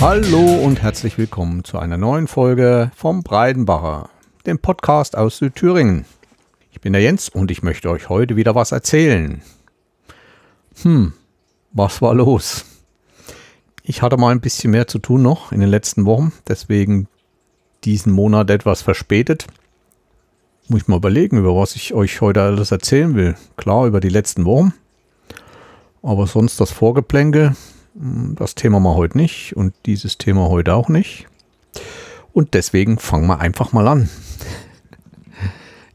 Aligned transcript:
Hallo 0.00 0.40
und 0.64 0.80
herzlich 0.80 1.18
willkommen 1.18 1.62
zu 1.62 1.78
einer 1.78 1.98
neuen 1.98 2.26
Folge 2.26 2.90
vom 2.96 3.22
Breidenbacher, 3.22 4.08
dem 4.46 4.58
Podcast 4.58 5.14
aus 5.14 5.36
Südthüringen. 5.36 6.06
Ich 6.72 6.80
bin 6.80 6.94
der 6.94 7.02
Jens 7.02 7.28
und 7.28 7.50
ich 7.50 7.62
möchte 7.62 7.90
euch 7.90 8.08
heute 8.08 8.34
wieder 8.34 8.54
was 8.54 8.72
erzählen. 8.72 9.42
Hm, 10.80 11.12
was 11.72 12.00
war 12.00 12.14
los? 12.14 12.64
Ich 13.82 14.00
hatte 14.00 14.16
mal 14.16 14.30
ein 14.30 14.40
bisschen 14.40 14.70
mehr 14.70 14.86
zu 14.86 15.00
tun 15.00 15.20
noch 15.20 15.52
in 15.52 15.60
den 15.60 15.68
letzten 15.68 16.06
Wochen, 16.06 16.32
deswegen 16.48 17.06
diesen 17.84 18.10
Monat 18.10 18.48
etwas 18.48 18.80
verspätet. 18.80 19.48
Muss 20.68 20.80
ich 20.80 20.88
mal 20.88 20.96
überlegen, 20.96 21.36
über 21.36 21.54
was 21.54 21.76
ich 21.76 21.92
euch 21.92 22.22
heute 22.22 22.40
alles 22.40 22.70
erzählen 22.70 23.14
will. 23.14 23.34
Klar, 23.58 23.86
über 23.86 24.00
die 24.00 24.08
letzten 24.08 24.46
Wochen. 24.46 24.72
Aber 26.02 26.26
sonst 26.26 26.58
das 26.58 26.70
Vorgeplänkel, 26.70 27.54
das 27.94 28.54
Thema 28.54 28.80
mal 28.80 28.94
heute 28.94 29.18
nicht 29.18 29.56
und 29.56 29.74
dieses 29.86 30.18
Thema 30.18 30.48
heute 30.48 30.74
auch 30.74 30.88
nicht. 30.88 31.26
Und 32.32 32.54
deswegen 32.54 32.98
fangen 32.98 33.26
wir 33.26 33.40
einfach 33.40 33.72
mal 33.72 33.88
an. 33.88 34.08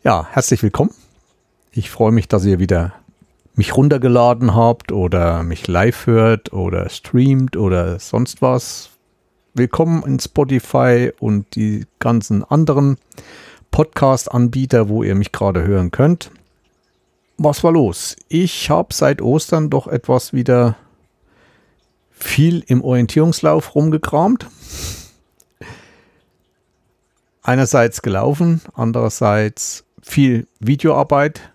Ja, 0.03 0.27
herzlich 0.31 0.61
willkommen. 0.61 0.91
Ich 1.71 1.89
freue 1.89 2.11
mich, 2.11 2.27
dass 2.27 2.45
ihr 2.45 2.59
wieder 2.59 2.93
mich 3.55 3.75
runtergeladen 3.75 4.53
habt 4.53 4.91
oder 4.91 5.43
mich 5.43 5.67
live 5.67 6.05
hört 6.05 6.51
oder 6.51 6.89
streamt 6.89 7.55
oder 7.55 7.99
sonst 7.99 8.41
was. 8.41 8.89
Willkommen 9.53 10.03
in 10.03 10.19
Spotify 10.19 11.13
und 11.19 11.55
die 11.55 11.85
ganzen 11.99 12.43
anderen 12.43 12.97
Podcast-Anbieter, 13.71 14.89
wo 14.89 15.03
ihr 15.03 15.15
mich 15.15 15.31
gerade 15.31 15.63
hören 15.63 15.91
könnt. 15.91 16.31
Was 17.37 17.63
war 17.63 17.71
los? 17.71 18.17
Ich 18.27 18.69
habe 18.69 18.93
seit 18.93 19.21
Ostern 19.21 19.69
doch 19.69 19.87
etwas 19.87 20.33
wieder 20.33 20.75
viel 22.15 22.63
im 22.67 22.83
Orientierungslauf 22.83 23.75
rumgekramt. 23.75 24.47
Einerseits 27.43 28.01
gelaufen, 28.01 28.61
andererseits 28.73 29.83
viel 30.01 30.47
Videoarbeit 30.59 31.51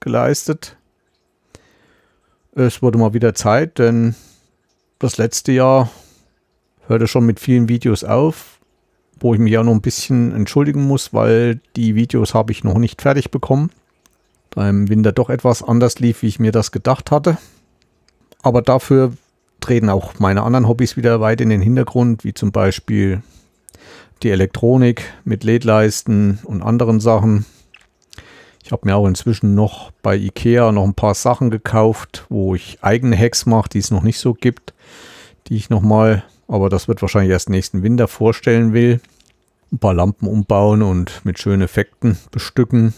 geleistet. 0.00 0.76
Es 2.52 2.82
wurde 2.82 2.98
mal 2.98 3.14
wieder 3.14 3.34
Zeit, 3.34 3.78
denn 3.78 4.14
das 4.98 5.16
letzte 5.16 5.52
Jahr 5.52 5.90
hörte 6.88 7.06
schon 7.06 7.24
mit 7.24 7.40
vielen 7.40 7.68
Videos 7.68 8.04
auf, 8.04 8.58
wo 9.18 9.32
ich 9.32 9.40
mich 9.40 9.56
auch 9.56 9.64
noch 9.64 9.72
ein 9.72 9.80
bisschen 9.80 10.34
entschuldigen 10.34 10.86
muss, 10.86 11.14
weil 11.14 11.60
die 11.76 11.94
Videos 11.94 12.34
habe 12.34 12.52
ich 12.52 12.64
noch 12.64 12.78
nicht 12.78 13.00
fertig 13.00 13.30
bekommen. 13.30 13.70
Da 14.50 14.68
im 14.68 14.88
Winter 14.88 15.12
doch 15.12 15.30
etwas 15.30 15.62
anders 15.62 16.00
lief, 16.00 16.22
wie 16.22 16.26
ich 16.26 16.40
mir 16.40 16.52
das 16.52 16.72
gedacht 16.72 17.10
hatte. 17.10 17.38
Aber 18.42 18.62
dafür 18.62 19.12
treten 19.60 19.88
auch 19.88 20.18
meine 20.18 20.42
anderen 20.42 20.68
Hobbys 20.68 20.96
wieder 20.96 21.20
weit 21.20 21.40
in 21.40 21.50
den 21.50 21.62
Hintergrund, 21.62 22.24
wie 22.24 22.34
zum 22.34 22.52
Beispiel 22.52 23.22
die 24.22 24.30
Elektronik 24.30 25.02
mit 25.24 25.44
LED-Leisten 25.44 26.40
und 26.44 26.62
anderen 26.62 27.00
Sachen. 27.00 27.46
Ich 28.64 28.72
habe 28.72 28.86
mir 28.86 28.96
auch 28.96 29.06
inzwischen 29.06 29.54
noch 29.54 29.90
bei 30.02 30.16
Ikea 30.16 30.70
noch 30.72 30.84
ein 30.84 30.94
paar 30.94 31.14
Sachen 31.14 31.50
gekauft, 31.50 32.26
wo 32.28 32.54
ich 32.54 32.78
eigene 32.82 33.16
Hacks 33.16 33.46
mache, 33.46 33.68
die 33.70 33.78
es 33.78 33.90
noch 33.90 34.02
nicht 34.02 34.18
so 34.18 34.34
gibt, 34.34 34.74
die 35.48 35.56
ich 35.56 35.70
nochmal, 35.70 36.22
aber 36.46 36.68
das 36.68 36.86
wird 36.86 37.02
wahrscheinlich 37.02 37.32
erst 37.32 37.50
nächsten 37.50 37.82
Winter 37.82 38.08
vorstellen 38.08 38.72
will. 38.72 39.00
Ein 39.72 39.78
paar 39.78 39.94
Lampen 39.94 40.28
umbauen 40.28 40.82
und 40.82 41.24
mit 41.24 41.38
schönen 41.38 41.62
Effekten 41.62 42.18
bestücken. 42.30 42.92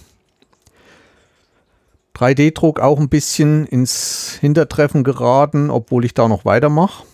3D-Druck 2.16 2.80
auch 2.80 2.98
ein 2.98 3.08
bisschen 3.08 3.66
ins 3.66 4.36
Hintertreffen 4.40 5.04
geraten, 5.04 5.70
obwohl 5.70 6.04
ich 6.04 6.14
da 6.14 6.28
noch 6.28 6.44
weitermache. 6.44 7.04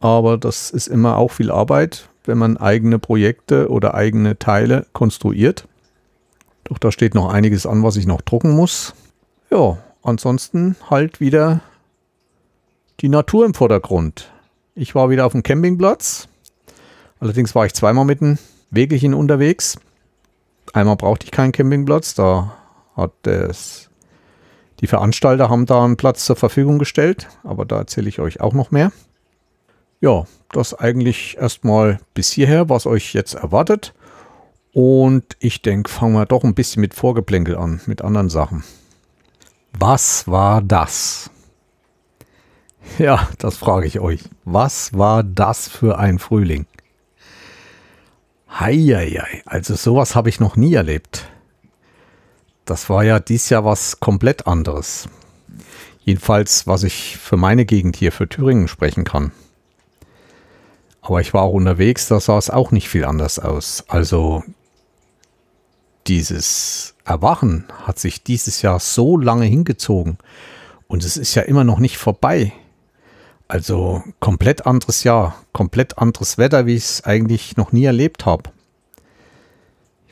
Aber 0.00 0.36
das 0.36 0.70
ist 0.70 0.88
immer 0.88 1.16
auch 1.16 1.30
viel 1.30 1.50
Arbeit, 1.50 2.08
wenn 2.24 2.38
man 2.38 2.56
eigene 2.56 2.98
Projekte 2.98 3.68
oder 3.68 3.94
eigene 3.94 4.38
Teile 4.38 4.86
konstruiert. 4.92 5.68
Doch 6.64 6.78
da 6.78 6.92
steht 6.92 7.14
noch 7.14 7.32
einiges 7.32 7.66
an, 7.66 7.82
was 7.82 7.96
ich 7.96 8.06
noch 8.06 8.20
drucken 8.20 8.50
muss. 8.50 8.94
Ja, 9.50 9.78
ansonsten 10.02 10.76
halt 10.90 11.20
wieder 11.20 11.60
die 13.00 13.08
Natur 13.08 13.46
im 13.46 13.54
Vordergrund. 13.54 14.30
Ich 14.74 14.94
war 14.94 15.10
wieder 15.10 15.26
auf 15.26 15.32
dem 15.32 15.42
Campingplatz. 15.42 16.28
Allerdings 17.20 17.54
war 17.54 17.66
ich 17.66 17.74
zweimal 17.74 18.04
mit 18.04 18.20
dem 18.20 18.38
Wegelchen 18.70 19.14
unterwegs. 19.14 19.78
Einmal 20.72 20.96
brauchte 20.96 21.26
ich 21.26 21.30
keinen 21.30 21.52
Campingplatz, 21.52 22.14
da 22.14 22.56
hat 22.96 23.26
es 23.26 23.90
die 24.82 24.88
Veranstalter 24.88 25.48
haben 25.48 25.64
da 25.64 25.84
einen 25.84 25.96
Platz 25.96 26.24
zur 26.24 26.34
Verfügung 26.34 26.80
gestellt, 26.80 27.28
aber 27.44 27.64
da 27.64 27.78
erzähle 27.78 28.08
ich 28.08 28.18
euch 28.18 28.40
auch 28.40 28.52
noch 28.52 28.72
mehr. 28.72 28.90
Ja, 30.00 30.24
das 30.50 30.74
eigentlich 30.74 31.38
erstmal 31.38 32.00
bis 32.14 32.32
hierher, 32.32 32.68
was 32.68 32.86
euch 32.86 33.14
jetzt 33.14 33.34
erwartet. 33.34 33.94
Und 34.72 35.36
ich 35.38 35.62
denke, 35.62 35.88
fangen 35.88 36.14
wir 36.14 36.26
doch 36.26 36.42
ein 36.42 36.54
bisschen 36.54 36.80
mit 36.80 36.94
Vorgeplänkel 36.94 37.56
an, 37.56 37.80
mit 37.86 38.02
anderen 38.02 38.28
Sachen. 38.28 38.64
Was 39.78 40.26
war 40.26 40.60
das? 40.60 41.30
Ja, 42.98 43.28
das 43.38 43.56
frage 43.56 43.86
ich 43.86 44.00
euch. 44.00 44.24
Was 44.44 44.98
war 44.98 45.22
das 45.22 45.68
für 45.68 45.98
ein 45.98 46.18
Frühling? 46.18 46.66
Heieiei, 48.50 49.42
also 49.46 49.76
sowas 49.76 50.16
habe 50.16 50.28
ich 50.28 50.40
noch 50.40 50.56
nie 50.56 50.74
erlebt. 50.74 51.31
Das 52.72 52.88
war 52.88 53.04
ja 53.04 53.20
dies 53.20 53.50
Jahr 53.50 53.66
was 53.66 54.00
komplett 54.00 54.46
anderes. 54.46 55.06
Jedenfalls, 56.04 56.66
was 56.66 56.84
ich 56.84 57.18
für 57.18 57.36
meine 57.36 57.66
Gegend 57.66 57.96
hier, 57.96 58.12
für 58.12 58.26
Thüringen 58.26 58.66
sprechen 58.66 59.04
kann. 59.04 59.30
Aber 61.02 61.20
ich 61.20 61.34
war 61.34 61.42
auch 61.42 61.52
unterwegs, 61.52 62.08
da 62.08 62.18
sah 62.18 62.38
es 62.38 62.48
auch 62.48 62.70
nicht 62.70 62.88
viel 62.88 63.04
anders 63.04 63.38
aus. 63.38 63.84
Also 63.88 64.42
dieses 66.06 66.94
Erwachen 67.04 67.66
hat 67.82 67.98
sich 67.98 68.24
dieses 68.24 68.62
Jahr 68.62 68.80
so 68.80 69.18
lange 69.18 69.44
hingezogen 69.44 70.16
und 70.88 71.04
es 71.04 71.18
ist 71.18 71.34
ja 71.34 71.42
immer 71.42 71.64
noch 71.64 71.78
nicht 71.78 71.98
vorbei. 71.98 72.54
Also 73.48 74.02
komplett 74.18 74.64
anderes 74.64 75.04
Jahr, 75.04 75.36
komplett 75.52 75.98
anderes 75.98 76.38
Wetter, 76.38 76.64
wie 76.64 76.76
ich 76.76 76.84
es 76.84 77.04
eigentlich 77.04 77.58
noch 77.58 77.72
nie 77.72 77.84
erlebt 77.84 78.24
habe. 78.24 78.50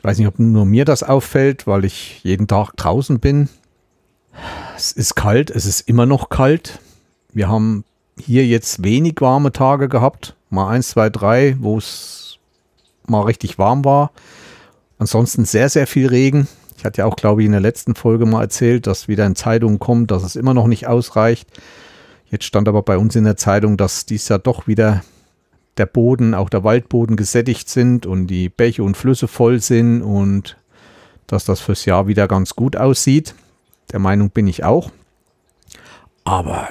Ich 0.01 0.05
weiß 0.05 0.17
nicht, 0.17 0.25
ob 0.25 0.39
nur 0.39 0.65
mir 0.65 0.83
das 0.83 1.03
auffällt, 1.03 1.67
weil 1.67 1.85
ich 1.85 2.23
jeden 2.23 2.47
Tag 2.47 2.71
draußen 2.75 3.19
bin. 3.19 3.49
Es 4.75 4.91
ist 4.91 5.13
kalt, 5.13 5.51
es 5.51 5.67
ist 5.67 5.81
immer 5.81 6.07
noch 6.07 6.29
kalt. 6.29 6.79
Wir 7.33 7.47
haben 7.47 7.83
hier 8.17 8.47
jetzt 8.47 8.83
wenig 8.83 9.17
warme 9.19 9.51
Tage 9.51 9.89
gehabt. 9.89 10.35
Mal 10.49 10.69
eins, 10.69 10.89
zwei, 10.89 11.11
drei, 11.11 11.55
wo 11.59 11.77
es 11.77 12.39
mal 13.05 13.21
richtig 13.21 13.59
warm 13.59 13.85
war. 13.85 14.11
Ansonsten 14.97 15.45
sehr, 15.45 15.69
sehr 15.69 15.85
viel 15.85 16.07
Regen. 16.07 16.47
Ich 16.77 16.83
hatte 16.83 17.01
ja 17.01 17.05
auch, 17.05 17.15
glaube 17.15 17.43
ich, 17.43 17.45
in 17.45 17.51
der 17.51 17.61
letzten 17.61 17.93
Folge 17.93 18.25
mal 18.25 18.41
erzählt, 18.41 18.87
dass 18.87 19.07
wieder 19.07 19.27
in 19.27 19.35
Zeitungen 19.35 19.77
kommt, 19.77 20.09
dass 20.09 20.23
es 20.23 20.35
immer 20.35 20.55
noch 20.55 20.65
nicht 20.65 20.87
ausreicht. 20.87 21.47
Jetzt 22.31 22.45
stand 22.45 22.67
aber 22.67 22.81
bei 22.81 22.97
uns 22.97 23.15
in 23.15 23.23
der 23.23 23.37
Zeitung, 23.37 23.77
dass 23.77 24.07
dies 24.07 24.27
Jahr 24.29 24.39
doch 24.39 24.65
wieder 24.65 25.03
der 25.77 25.85
Boden, 25.85 26.33
auch 26.33 26.49
der 26.49 26.63
Waldboden 26.63 27.15
gesättigt 27.15 27.69
sind 27.69 28.05
und 28.05 28.27
die 28.27 28.49
Bäche 28.49 28.83
und 28.83 28.97
Flüsse 28.97 29.27
voll 29.27 29.59
sind 29.61 30.01
und 30.01 30.57
dass 31.27 31.45
das 31.45 31.61
fürs 31.61 31.85
Jahr 31.85 32.07
wieder 32.07 32.27
ganz 32.27 32.55
gut 32.55 32.75
aussieht. 32.75 33.35
Der 33.91 33.99
Meinung 33.99 34.29
bin 34.29 34.47
ich 34.47 34.63
auch. 34.63 34.91
Aber 36.23 36.69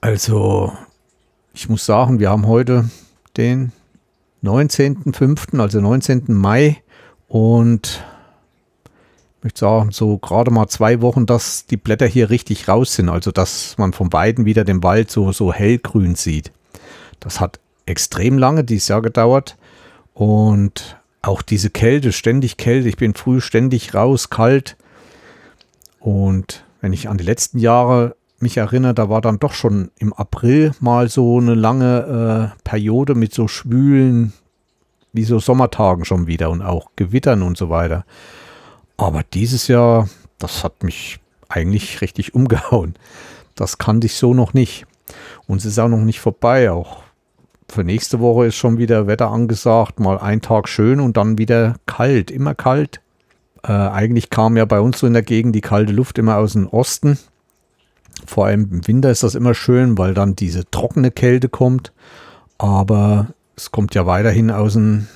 also, 0.00 0.72
ich 1.54 1.68
muss 1.68 1.86
sagen, 1.86 2.18
wir 2.18 2.30
haben 2.30 2.46
heute 2.46 2.88
den 3.36 3.72
19.05., 4.42 5.58
also 5.58 5.80
19. 5.80 6.24
Mai 6.28 6.82
und 7.26 8.04
ich 9.38 9.44
möchte 9.44 9.60
sagen, 9.60 9.90
so 9.90 10.18
gerade 10.18 10.50
mal 10.50 10.68
zwei 10.68 11.00
Wochen, 11.00 11.26
dass 11.26 11.66
die 11.66 11.76
Blätter 11.76 12.06
hier 12.06 12.30
richtig 12.30 12.68
raus 12.68 12.94
sind. 12.94 13.08
Also, 13.08 13.30
dass 13.30 13.76
man 13.78 13.92
von 13.92 14.10
beiden 14.10 14.44
wieder 14.44 14.64
den 14.64 14.82
Wald 14.82 15.10
so, 15.10 15.32
so 15.32 15.52
hellgrün 15.52 16.14
sieht. 16.14 16.52
Das 17.20 17.40
hat 17.40 17.60
extrem 17.86 18.38
lange 18.38 18.64
dieses 18.64 18.88
Jahr 18.88 19.02
gedauert. 19.02 19.56
Und 20.12 20.96
auch 21.22 21.42
diese 21.42 21.70
Kälte, 21.70 22.12
ständig 22.12 22.56
Kälte. 22.56 22.88
Ich 22.88 22.96
bin 22.96 23.14
früh 23.14 23.40
ständig 23.40 23.94
raus, 23.94 24.30
kalt. 24.30 24.76
Und 26.00 26.64
wenn 26.80 26.92
ich 26.92 27.08
an 27.08 27.18
die 27.18 27.24
letzten 27.24 27.58
Jahre 27.58 28.16
mich 28.40 28.58
erinnere, 28.58 28.94
da 28.94 29.08
war 29.08 29.20
dann 29.20 29.38
doch 29.38 29.52
schon 29.52 29.90
im 29.98 30.12
April 30.12 30.72
mal 30.80 31.08
so 31.08 31.38
eine 31.38 31.54
lange 31.54 32.52
äh, 32.54 32.60
Periode 32.62 33.14
mit 33.14 33.32
so 33.32 33.48
schwülen, 33.48 34.34
wie 35.12 35.24
so 35.24 35.38
Sommertagen 35.38 36.04
schon 36.04 36.26
wieder 36.26 36.50
und 36.50 36.60
auch 36.60 36.90
Gewittern 36.96 37.42
und 37.42 37.56
so 37.56 37.70
weiter. 37.70 38.04
Aber 38.96 39.22
dieses 39.32 39.68
Jahr, 39.68 40.08
das 40.38 40.62
hat 40.62 40.82
mich 40.82 41.20
eigentlich 41.48 42.00
richtig 42.02 42.34
umgehauen. 42.34 42.94
Das 43.54 43.78
kannte 43.78 44.06
ich 44.06 44.14
so 44.14 44.34
noch 44.34 44.52
nicht. 44.52 44.86
Und 45.46 45.58
es 45.58 45.64
ist 45.64 45.78
auch 45.78 45.88
noch 45.88 45.98
nicht 45.98 46.20
vorbei. 46.20 46.70
Auch 46.70 47.03
für 47.68 47.84
nächste 47.84 48.20
Woche 48.20 48.46
ist 48.46 48.56
schon 48.56 48.78
wieder 48.78 49.06
Wetter 49.06 49.30
angesagt. 49.30 50.00
Mal 50.00 50.18
ein 50.18 50.40
Tag 50.40 50.68
schön 50.68 51.00
und 51.00 51.16
dann 51.16 51.38
wieder 51.38 51.76
kalt. 51.86 52.30
Immer 52.30 52.54
kalt. 52.54 53.00
Äh, 53.62 53.72
eigentlich 53.72 54.30
kam 54.30 54.56
ja 54.56 54.64
bei 54.64 54.80
uns 54.80 54.98
so 54.98 55.06
in 55.06 55.14
der 55.14 55.22
Gegend 55.22 55.54
die 55.54 55.60
kalte 55.60 55.92
Luft 55.92 56.18
immer 56.18 56.36
aus 56.36 56.52
dem 56.52 56.68
Osten. 56.68 57.18
Vor 58.26 58.46
allem 58.46 58.68
im 58.70 58.86
Winter 58.86 59.10
ist 59.10 59.22
das 59.22 59.34
immer 59.34 59.54
schön, 59.54 59.98
weil 59.98 60.14
dann 60.14 60.36
diese 60.36 60.70
trockene 60.70 61.10
Kälte 61.10 61.48
kommt. 61.48 61.92
Aber 62.58 63.28
es 63.56 63.72
kommt 63.72 63.94
ja 63.94 64.06
weiterhin 64.06 64.50
aus 64.50 64.74
dem 64.74 65.08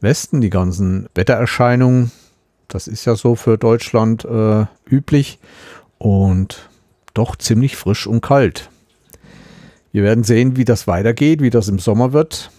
Westen, 0.00 0.40
die 0.40 0.50
ganzen 0.50 1.08
Wettererscheinungen. 1.14 2.12
Das 2.68 2.88
ist 2.88 3.04
ja 3.04 3.14
so 3.14 3.34
für 3.34 3.58
Deutschland 3.58 4.24
äh, 4.24 4.66
üblich 4.88 5.38
und 5.98 6.68
doch 7.14 7.36
ziemlich 7.36 7.76
frisch 7.76 8.06
und 8.06 8.20
kalt. 8.20 8.70
Wir 9.96 10.02
werden 10.02 10.24
sehen, 10.24 10.58
wie 10.58 10.66
das 10.66 10.86
weitergeht, 10.86 11.40
wie 11.40 11.48
das 11.48 11.68
im 11.68 11.78
Sommer 11.78 12.12
wird. 12.12 12.50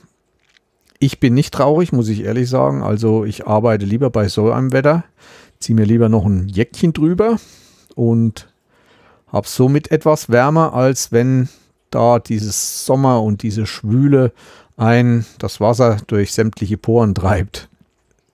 Ich 0.97 1.19
bin 1.19 1.35
nicht 1.35 1.53
traurig, 1.53 1.91
muss 1.91 2.09
ich 2.09 2.23
ehrlich 2.23 2.49
sagen. 2.49 2.81
Also 2.81 3.25
ich 3.25 3.45
arbeite 3.45 3.85
lieber 3.85 4.09
bei 4.09 4.27
so 4.27 4.51
einem 4.51 4.71
Wetter, 4.71 5.03
ziehe 5.59 5.75
mir 5.75 5.85
lieber 5.85 6.09
noch 6.09 6.25
ein 6.25 6.47
Jäckchen 6.47 6.93
drüber 6.93 7.37
und 7.93 8.51
habe 9.27 9.47
somit 9.47 9.91
etwas 9.91 10.29
wärmer, 10.29 10.73
als 10.73 11.11
wenn 11.11 11.47
da 11.91 12.17
dieses 12.17 12.87
Sommer 12.87 13.21
und 13.21 13.43
diese 13.43 13.67
Schwüle 13.67 14.31
ein 14.75 15.23
das 15.37 15.61
Wasser 15.61 15.97
durch 16.07 16.33
sämtliche 16.33 16.79
Poren 16.79 17.13
treibt. 17.13 17.69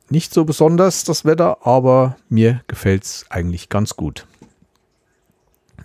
Nicht 0.08 0.34
so 0.34 0.46
besonders 0.46 1.04
das 1.04 1.26
Wetter, 1.26 1.68
aber 1.68 2.16
mir 2.30 2.62
gefällt 2.68 3.04
es 3.04 3.26
eigentlich 3.30 3.68
ganz 3.68 3.98
gut. 3.98 4.26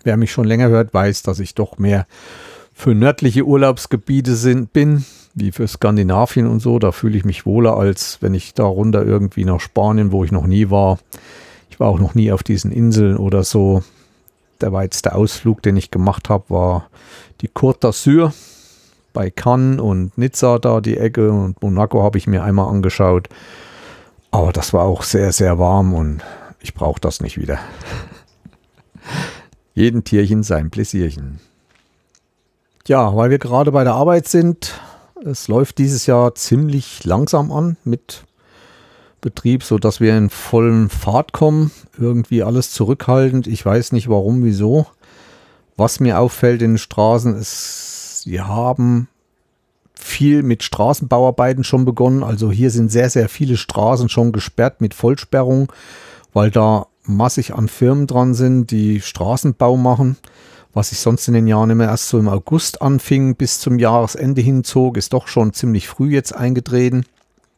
Wer 0.05 0.15
mich 0.15 0.31
schon 0.31 0.45
länger 0.45 0.69
hört, 0.69 0.93
weiß, 0.93 1.23
dass 1.23 1.41
ich 1.41 1.53
doch 1.53 1.77
mehr 1.77 2.07
für 2.79 2.95
nördliche 2.95 3.43
Urlaubsgebiete 3.43 4.35
sind, 4.35 4.71
bin, 4.71 5.03
wie 5.33 5.51
für 5.51 5.67
Skandinavien 5.67 6.47
und 6.47 6.61
so. 6.61 6.79
Da 6.79 6.93
fühle 6.93 7.17
ich 7.17 7.25
mich 7.25 7.45
wohler, 7.45 7.75
als 7.75 8.21
wenn 8.21 8.33
ich 8.33 8.53
da 8.53 8.63
runter 8.63 9.05
irgendwie 9.05 9.43
nach 9.43 9.59
Spanien, 9.59 10.13
wo 10.13 10.23
ich 10.23 10.31
noch 10.31 10.47
nie 10.47 10.69
war. 10.69 10.97
Ich 11.69 11.81
war 11.81 11.89
auch 11.89 11.99
noch 11.99 12.15
nie 12.15 12.31
auf 12.31 12.41
diesen 12.41 12.71
Inseln 12.71 13.17
oder 13.17 13.43
so. 13.43 13.83
Der 14.61 14.71
weiteste 14.71 15.13
Ausflug, 15.13 15.61
den 15.61 15.75
ich 15.75 15.91
gemacht 15.91 16.29
habe, 16.29 16.45
war 16.47 16.89
die 17.41 17.49
Côte 17.49 17.81
d'Azur 17.81 18.31
bei 19.11 19.29
Cannes 19.29 19.81
und 19.81 20.17
Nizza 20.17 20.57
da 20.57 20.79
die 20.79 20.95
Ecke 20.95 21.33
und 21.33 21.61
Monaco 21.61 22.01
habe 22.01 22.17
ich 22.17 22.27
mir 22.27 22.45
einmal 22.45 22.69
angeschaut. 22.69 23.27
Aber 24.31 24.53
das 24.53 24.71
war 24.71 24.83
auch 24.83 25.03
sehr, 25.03 25.33
sehr 25.33 25.59
warm 25.59 25.93
und 25.93 26.21
ich 26.61 26.73
brauche 26.73 27.01
das 27.01 27.19
nicht 27.19 27.37
wieder. 27.37 27.59
Jeden 29.73 30.05
Tierchen 30.05 30.43
sein 30.43 30.69
Pläsierchen. 30.69 31.41
Ja, 32.87 33.15
weil 33.15 33.29
wir 33.29 33.39
gerade 33.39 33.71
bei 33.71 33.83
der 33.83 33.93
Arbeit 33.93 34.27
sind, 34.27 34.79
es 35.23 35.47
läuft 35.47 35.77
dieses 35.77 36.05
Jahr 36.05 36.33
ziemlich 36.35 37.03
langsam 37.03 37.51
an 37.51 37.77
mit 37.83 38.23
Betrieb, 39.21 39.63
so 39.63 39.77
dass 39.77 39.99
wir 39.99 40.17
in 40.17 40.29
vollen 40.29 40.89
Fahrt 40.89 41.33
kommen. 41.33 41.71
Irgendwie 41.97 42.41
alles 42.41 42.71
zurückhaltend. 42.71 43.47
Ich 43.47 43.65
weiß 43.65 43.91
nicht 43.91 44.09
warum, 44.09 44.43
wieso. 44.43 44.87
Was 45.75 45.99
mir 45.99 46.19
auffällt 46.19 46.61
in 46.61 46.73
den 46.73 46.77
Straßen 46.77 47.35
ist, 47.35 48.21
sie 48.23 48.41
haben 48.41 49.07
viel 49.93 50.43
mit 50.43 50.63
Straßenbauarbeiten 50.63 51.63
schon 51.63 51.85
begonnen. 51.85 52.23
Also 52.23 52.51
hier 52.51 52.71
sind 52.71 52.91
sehr, 52.91 53.09
sehr 53.09 53.29
viele 53.29 53.57
Straßen 53.57 54.09
schon 54.09 54.31
gesperrt 54.31 54.81
mit 54.81 54.93
Vollsperrung, 54.93 55.71
weil 56.33 56.51
da 56.51 56.87
massig 57.03 57.53
an 57.53 57.67
Firmen 57.67 58.07
dran 58.07 58.33
sind, 58.33 58.71
die 58.71 59.01
Straßenbau 59.01 59.75
machen. 59.75 60.17
Was 60.79 60.93
ich 60.93 60.99
sonst 60.99 61.27
in 61.27 61.33
den 61.33 61.45
Jahren 61.45 61.71
immer 61.71 61.83
erst 61.83 62.07
so 62.07 62.17
im 62.17 62.29
August 62.29 62.81
anfing, 62.81 63.35
bis 63.35 63.59
zum 63.59 63.79
Jahresende 63.79 64.39
hinzog, 64.39 64.95
ist 64.95 65.11
doch 65.11 65.27
schon 65.27 65.51
ziemlich 65.51 65.89
früh 65.89 66.13
jetzt 66.13 66.33
eingetreten. 66.33 67.03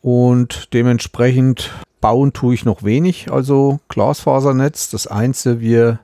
Und 0.01 0.73
dementsprechend 0.73 1.69
bauen 1.99 2.33
tue 2.33 2.55
ich 2.55 2.65
noch 2.65 2.81
wenig, 2.81 3.31
also 3.31 3.79
Glasfasernetz. 3.89 4.89
Das 4.89 5.05
Einzige, 5.05 5.59
wir 5.59 5.99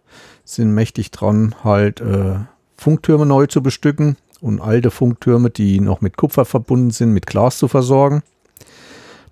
sind 0.46 0.75
mächtig 0.75 1.10
dran, 1.10 1.56
halt 1.64 2.02
äh, 2.02 2.36
Funktürme 2.78 3.25
neu 3.25 3.48
zu 3.48 3.64
bestücken 3.64 4.18
und 4.40 4.62
alte 4.62 4.92
Funktürme, 4.92 5.50
die 5.50 5.80
noch 5.80 6.02
mit 6.02 6.18
Kupfer 6.18 6.46
verbunden 6.46 6.92
sind, 6.92 7.14
mit 7.14 7.25
Glas 7.25 7.58
zu 7.58 7.68
versorgen. 7.68 8.22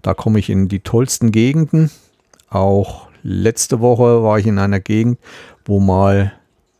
Da 0.01 0.15
komme 0.15 0.39
ich 0.39 0.49
in 0.49 0.69
die 0.69 0.79
tollsten 0.79 1.31
Gegenden. 1.31 1.91
Auch 2.49 3.09
letzte 3.21 3.79
Woche 3.79 4.23
war 4.23 4.39
ich 4.39 4.47
in 4.47 4.57
einer 4.57 4.79
Gegend, 4.79 5.19
wo 5.65 5.79
mal 5.79 6.33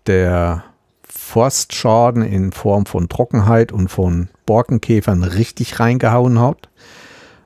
der 0.07 0.63
Forstschaden 1.17 2.21
in 2.21 2.51
Form 2.51 2.85
von 2.85 3.09
Trockenheit 3.09 3.71
und 3.71 3.87
von 3.87 4.29
Borkenkäfern 4.45 5.23
richtig 5.23 5.79
reingehauen 5.79 6.39
hat. 6.39 6.69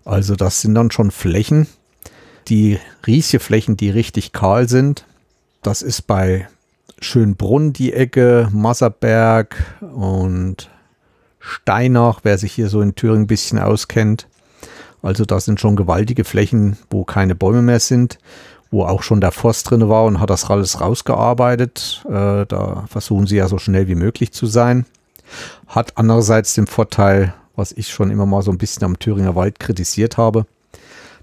Also 0.05 0.35
das 0.35 0.61
sind 0.61 0.75
dann 0.75 0.91
schon 0.91 1.11
Flächen, 1.11 1.67
die 2.47 2.79
riesige 3.05 3.39
Flächen, 3.39 3.77
die 3.77 3.89
richtig 3.89 4.33
kahl 4.33 4.67
sind. 4.67 5.05
Das 5.61 5.81
ist 5.81 6.03
bei 6.03 6.47
Schönbrunn 6.99 7.73
die 7.73 7.93
Ecke, 7.93 8.49
Masserberg 8.51 9.55
und 9.81 10.69
Steinach, 11.39 12.21
wer 12.23 12.37
sich 12.37 12.51
hier 12.51 12.69
so 12.69 12.81
in 12.81 12.95
Thüringen 12.95 13.23
ein 13.23 13.27
bisschen 13.27 13.59
auskennt. 13.59 14.27
Also 15.01 15.25
da 15.25 15.39
sind 15.39 15.59
schon 15.59 15.75
gewaltige 15.75 16.25
Flächen, 16.25 16.77
wo 16.89 17.05
keine 17.05 17.35
Bäume 17.35 17.61
mehr 17.61 17.79
sind, 17.79 18.19
wo 18.71 18.83
auch 18.83 19.01
schon 19.03 19.21
der 19.21 19.31
Forst 19.31 19.69
drin 19.69 19.89
war 19.89 20.05
und 20.05 20.19
hat 20.19 20.29
das 20.29 20.49
alles 20.49 20.81
rausgearbeitet. 20.81 22.03
Äh, 22.07 22.45
da 22.45 22.85
versuchen 22.87 23.27
sie 23.27 23.37
ja 23.37 23.47
so 23.47 23.57
schnell 23.57 23.87
wie 23.87 23.95
möglich 23.95 24.31
zu 24.31 24.45
sein. 24.45 24.85
Hat 25.67 25.97
andererseits 25.97 26.53
den 26.53 26.67
Vorteil, 26.67 27.33
was 27.55 27.71
ich 27.71 27.89
schon 27.89 28.11
immer 28.11 28.25
mal 28.25 28.41
so 28.41 28.51
ein 28.51 28.57
bisschen 28.57 28.83
am 28.83 28.99
Thüringer 28.99 29.35
Wald 29.35 29.59
kritisiert 29.59 30.17
habe, 30.17 30.45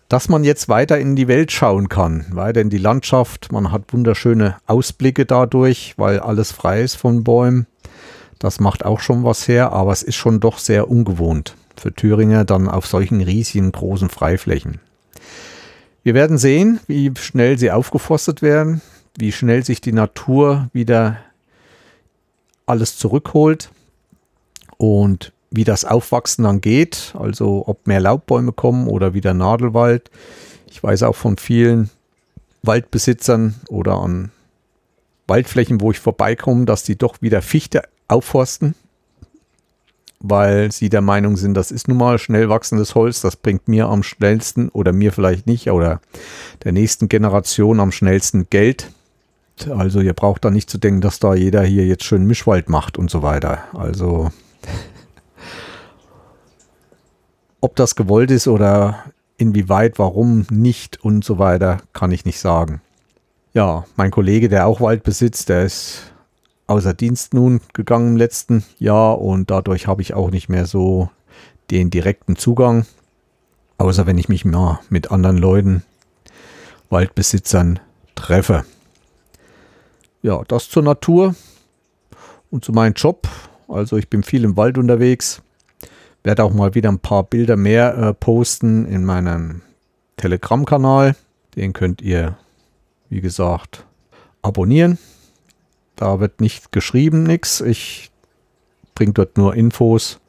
dass 0.08 0.28
man 0.28 0.44
jetzt 0.44 0.69
weiter 0.69 0.98
in 0.98 1.16
die 1.16 1.28
Welt 1.28 1.50
schauen 1.50 1.88
kann, 1.88 2.26
weiter 2.31 2.60
in 2.60 2.70
die 2.70 2.78
Landschaft. 2.78 3.50
Man 3.50 3.72
hat 3.72 3.92
wunderschöne 3.92 4.56
Ausblicke 4.66 5.26
dadurch, 5.26 5.94
weil 5.96 6.20
alles 6.20 6.52
frei 6.52 6.82
ist 6.82 6.96
von 6.96 7.25
Bäumen. 7.25 7.66
Das 8.38 8.60
macht 8.60 8.84
auch 8.84 9.00
schon 9.00 9.25
was 9.25 9.49
her, 9.49 9.72
aber 9.72 9.92
es 9.92 10.02
ist 10.02 10.16
schon 10.16 10.40
doch 10.40 10.58
sehr 10.58 10.90
ungewohnt 10.90 11.56
für 11.81 11.94
Thüringer 11.94 12.44
dann 12.44 12.69
auf 12.69 12.87
solchen 12.87 13.20
riesigen 13.20 13.72
großen 13.72 14.08
Freiflächen. 14.08 14.81
Wir 16.06 16.14
werden 16.14 16.38
sehen, 16.38 16.79
wie 16.87 17.11
schnell 17.19 17.58
sie 17.58 17.73
aufgeforstet 17.73 18.41
werden, 18.41 18.81
wie 19.19 19.32
schnell 19.32 19.64
sich 19.64 19.81
die 19.81 19.91
Natur 19.93 20.70
wieder 20.73 21.17
alles 22.64 22.97
zurückholt 22.97 23.73
und 24.76 25.32
wie 25.50 25.64
das 25.64 25.85
Aufwachsen 25.85 26.44
dann 26.44 26.61
geht, 26.61 27.12
also 27.19 27.64
ob 27.67 27.88
mehr 27.88 27.99
Laubbäume 27.99 28.53
kommen 28.53 28.87
oder 28.87 29.14
wieder 29.14 29.35
Nadelwald. 29.35 30.12
Ich 30.71 30.80
weiß 30.80 31.02
auch 31.02 31.16
von 31.16 31.38
vielen 31.38 31.90
Waldbesitzern 32.62 33.57
oder 33.69 33.95
an 33.99 34.30
Waldflächen, 35.26 35.80
wo 35.80 35.90
ich 35.90 35.99
vorbeikomme, 35.99 36.66
dass 36.66 36.85
die 36.85 36.97
doch 36.97 37.21
wieder 37.21 37.42
Fichte 37.42 37.83
aufforsten, 38.07 38.76
weil 40.30 40.73
sie 40.73 40.88
der 40.88 41.00
Meinung 41.00 41.37
sind, 41.37 41.54
das 41.54 41.71
ist 41.71 41.88
nun 41.88 41.99
mal 41.99 42.18
schnell 42.18 42.49
wachsendes 42.49 42.95
Holz, 42.95 43.21
das 43.21 43.37
bringt 43.37 43.68
mir 43.68 43.88
am 43.88 44.02
schnellsten 44.02 44.68
oder 44.68 44.92
mir 44.92 45.12
vielleicht 45.12 45.47
nicht 45.47 45.71
oder 45.71 46.00
der 46.64 46.73
nächsten 46.73 47.09
Generation 47.09 47.80
am 47.80 47.92
schnellsten 47.92 48.49
Geld. 48.50 48.90
Also 49.71 50.00
ihr 50.00 50.12
braucht 50.12 50.45
da 50.45 50.50
nicht 50.50 50.68
zu 50.68 50.78
denken, 50.78 51.00
dass 51.00 51.18
da 51.18 51.35
jeder 51.35 51.62
hier 51.62 51.87
jetzt 51.87 52.04
schön 52.04 52.26
Mischwald 52.26 52.68
macht 52.68 52.99
und 52.99 53.11
so 53.11 53.23
weiter. 53.23 53.64
Also 53.73 54.30
ob 57.61 57.76
das 57.76 57.97
gewollt 57.97 58.30
ist 58.30 58.49
oder 58.49 59.04
inwieweit, 59.38 59.99
warum 59.99 60.47
nicht 60.50 61.02
und 61.02 61.25
so 61.25 61.38
weiter, 61.38 61.78
kann 61.92 62.12
ich 62.12 62.25
nicht 62.25 62.38
sagen. 62.38 62.80
Ja, 63.54 63.85
mein 63.97 64.11
Kollege, 64.11 64.49
der 64.49 64.66
auch 64.66 64.80
Wald 64.80 65.02
besitzt, 65.02 65.49
der 65.49 65.64
ist 65.64 66.12
außer 66.66 66.94
Dienst 66.94 67.35
nun 67.35 67.61
gegangen 67.73 68.11
im 68.11 68.16
letzten 68.16 68.64
Jahr 68.78 69.20
und 69.20 69.50
dadurch 69.50 69.87
habe 69.87 70.02
ich 70.02 70.14
auch 70.14 70.30
nicht 70.30 70.49
mehr 70.49 70.66
so 70.66 71.11
den 71.70 71.90
direkten 71.90 72.37
Zugang, 72.37 72.87
außer 73.78 74.06
wenn 74.06 74.18
ich 74.18 74.28
mich 74.28 74.44
mal 74.44 74.80
mit 74.88 75.11
anderen 75.11 75.38
Leuten, 75.38 75.82
Waldbesitzern 76.90 77.80
treffe. 78.14 78.64
Ja, 80.23 80.42
das 80.49 80.68
zur 80.68 80.82
Natur 80.82 81.35
und 82.50 82.64
zu 82.64 82.73
meinem 82.73 82.94
Job. 82.94 83.28
Also 83.68 83.96
ich 83.96 84.08
bin 84.08 84.23
viel 84.23 84.44
im 84.44 84.56
Wald 84.56 84.78
unterwegs, 84.78 85.42
werde 86.23 86.44
auch 86.44 86.52
mal 86.52 86.75
wieder 86.75 86.90
ein 86.90 87.00
paar 87.00 87.25
Bilder 87.25 87.56
mehr 87.56 87.96
äh, 87.96 88.14
posten 88.14 88.87
in 88.87 89.04
meinem 89.04 89.62
Telegram-Kanal. 90.16 91.16
Den 91.56 91.73
könnt 91.73 92.02
ihr, 92.02 92.37
wie 93.08 93.20
gesagt, 93.20 93.85
abonnieren. 94.42 94.99
Da 95.97 96.21
wird 96.21 96.41
nicht 96.41 96.73
geschrieben, 96.73 97.23
nichts. 97.23 97.61
Ich 97.61 98.11
bringe 98.95 99.15
dort 99.15 99.38
nur 99.38 99.55
Infos. 99.55 100.21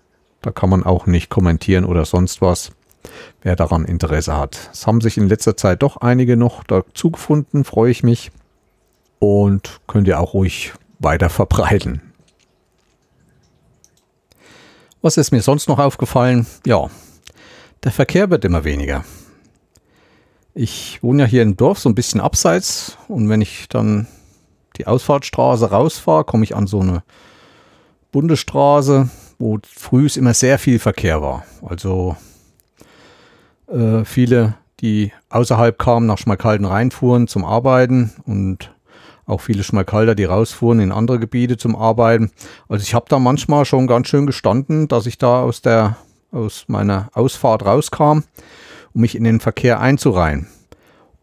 Da 0.41 0.51
kann 0.51 0.69
man 0.69 0.83
auch 0.83 1.05
nicht 1.05 1.29
kommentieren 1.29 1.83
oder 1.83 2.05
sonst 2.05 2.41
was, 2.41 2.71
wer 3.41 3.55
daran 3.55 3.85
Interesse 3.85 4.35
hat. 4.35 4.69
Es 4.71 4.87
haben 4.87 5.01
sich 5.01 5.17
in 5.17 5.27
letzter 5.27 5.57
Zeit 5.57 5.83
doch 5.83 5.97
einige 5.97 6.37
noch 6.37 6.63
dazu 6.63 7.11
gefunden, 7.11 7.65
freue 7.65 7.91
ich 7.91 8.03
mich. 8.03 8.31
Und 9.19 9.81
könnt 9.87 10.07
ihr 10.07 10.19
auch 10.19 10.33
ruhig 10.33 10.73
weiter 10.99 11.29
verbreiten. 11.29 12.01
Was 15.01 15.17
ist 15.17 15.31
mir 15.31 15.41
sonst 15.41 15.67
noch 15.67 15.79
aufgefallen? 15.79 16.47
Ja, 16.65 16.89
der 17.83 17.91
Verkehr 17.91 18.29
wird 18.29 18.45
immer 18.45 18.63
weniger. 18.63 19.03
Ich 20.53 21.01
wohne 21.03 21.23
ja 21.23 21.27
hier 21.27 21.43
im 21.43 21.55
Dorf 21.55 21.79
so 21.79 21.89
ein 21.89 21.95
bisschen 21.95 22.19
abseits 22.19 22.97
und 23.07 23.29
wenn 23.29 23.41
ich 23.41 23.67
dann 23.69 24.07
die 24.77 24.87
Ausfahrtstraße 24.87 25.71
rausfahre, 25.71 26.23
komme 26.23 26.43
ich 26.43 26.55
an 26.55 26.67
so 26.67 26.79
eine 26.79 27.03
Bundesstraße, 28.11 29.09
wo 29.39 29.59
früh 29.63 30.07
immer 30.15 30.33
sehr 30.33 30.59
viel 30.59 30.79
Verkehr 30.79 31.21
war. 31.21 31.43
Also 31.65 32.15
äh, 33.67 34.05
viele, 34.05 34.55
die 34.79 35.11
außerhalb 35.29 35.77
kamen, 35.77 36.07
nach 36.07 36.17
Schmalkalden 36.17 36.65
reinfuhren 36.65 37.27
zum 37.27 37.45
Arbeiten 37.45 38.13
und 38.25 38.73
auch 39.25 39.41
viele 39.41 39.63
Schmalkalder, 39.63 40.15
die 40.15 40.23
rausfuhren 40.23 40.79
in 40.79 40.91
andere 40.91 41.19
Gebiete 41.19 41.57
zum 41.57 41.75
Arbeiten. 41.75 42.31
Also 42.69 42.83
ich 42.83 42.93
habe 42.93 43.07
da 43.09 43.19
manchmal 43.19 43.65
schon 43.65 43.85
ganz 43.85 44.07
schön 44.07 44.25
gestanden, 44.25 44.87
dass 44.87 45.05
ich 45.05 45.17
da 45.17 45.41
aus 45.41 45.61
der 45.61 45.97
aus 46.31 46.65
meiner 46.67 47.09
Ausfahrt 47.13 47.65
rauskam, 47.65 48.23
um 48.93 49.01
mich 49.01 49.15
in 49.15 49.23
den 49.23 49.39
Verkehr 49.39 49.79
einzureihen. 49.79 50.47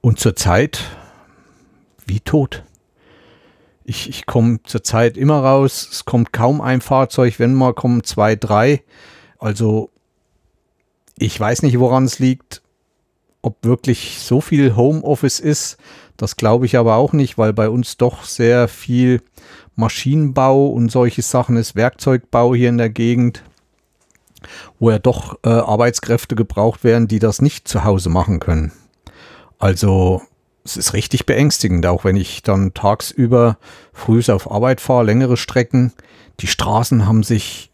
Und 0.00 0.18
zurzeit 0.18 0.80
wie 2.06 2.20
tot. 2.20 2.62
Ich, 3.84 4.08
ich 4.08 4.26
komme 4.26 4.60
zurzeit 4.64 5.16
immer 5.16 5.40
raus, 5.40 5.88
es 5.90 6.04
kommt 6.04 6.32
kaum 6.32 6.60
ein 6.60 6.80
Fahrzeug, 6.80 7.38
wenn 7.38 7.54
mal 7.54 7.74
kommen 7.74 8.02
zwei, 8.02 8.34
drei. 8.34 8.82
Also 9.38 9.90
ich 11.18 11.38
weiß 11.38 11.62
nicht, 11.62 11.78
woran 11.78 12.04
es 12.04 12.18
liegt, 12.18 12.62
ob 13.42 13.62
wirklich 13.64 14.20
so 14.20 14.40
viel 14.40 14.74
Homeoffice 14.74 15.38
ist. 15.38 15.76
Das 16.16 16.36
glaube 16.36 16.66
ich 16.66 16.76
aber 16.76 16.96
auch 16.96 17.12
nicht, 17.12 17.36
weil 17.36 17.52
bei 17.52 17.68
uns 17.68 17.96
doch 17.96 18.24
sehr 18.24 18.68
viel 18.68 19.20
Maschinenbau 19.76 20.68
und 20.68 20.90
solche 20.90 21.22
Sachen 21.22 21.56
ist, 21.56 21.74
Werkzeugbau 21.74 22.54
hier 22.54 22.68
in 22.68 22.78
der 22.78 22.90
Gegend, 22.90 23.42
wo 24.78 24.90
ja 24.90 24.98
doch 24.98 25.38
äh, 25.44 25.48
Arbeitskräfte 25.48 26.36
gebraucht 26.36 26.84
werden, 26.84 27.08
die 27.08 27.18
das 27.18 27.42
nicht 27.42 27.68
zu 27.68 27.84
Hause 27.84 28.08
machen 28.08 28.40
können. 28.40 28.72
Also 29.58 30.22
es 30.64 30.78
ist 30.78 30.94
richtig 30.94 31.26
beängstigend, 31.26 31.84
auch 31.86 32.04
wenn 32.04 32.16
ich 32.16 32.42
dann 32.42 32.72
tagsüber 32.72 33.58
früh 33.92 34.22
auf 34.28 34.50
Arbeit 34.50 34.80
fahre, 34.80 35.04
längere 35.04 35.36
Strecken. 35.36 35.92
Die 36.40 36.46
Straßen 36.46 37.06
haben 37.06 37.22
sich 37.22 37.70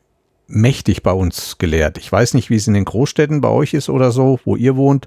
mächtig 0.49 1.04
bei 1.04 1.12
uns 1.12 1.59
geleert. 1.59 1.99
Ich 1.99 2.11
weiß 2.11 2.35
nicht, 2.35 2.50
wie 2.50 2.56
es 2.56 2.66
in 2.66 2.75
den 2.75 2.85
Großstädten 2.85 3.40
bei 3.40 3.49
euch 3.49 3.75
ist 3.75 3.88
oder 3.88 4.11
so, 4.11 4.40
wo 4.44 4.56
ihr 4.56 4.76
wohnt, 4.76 5.06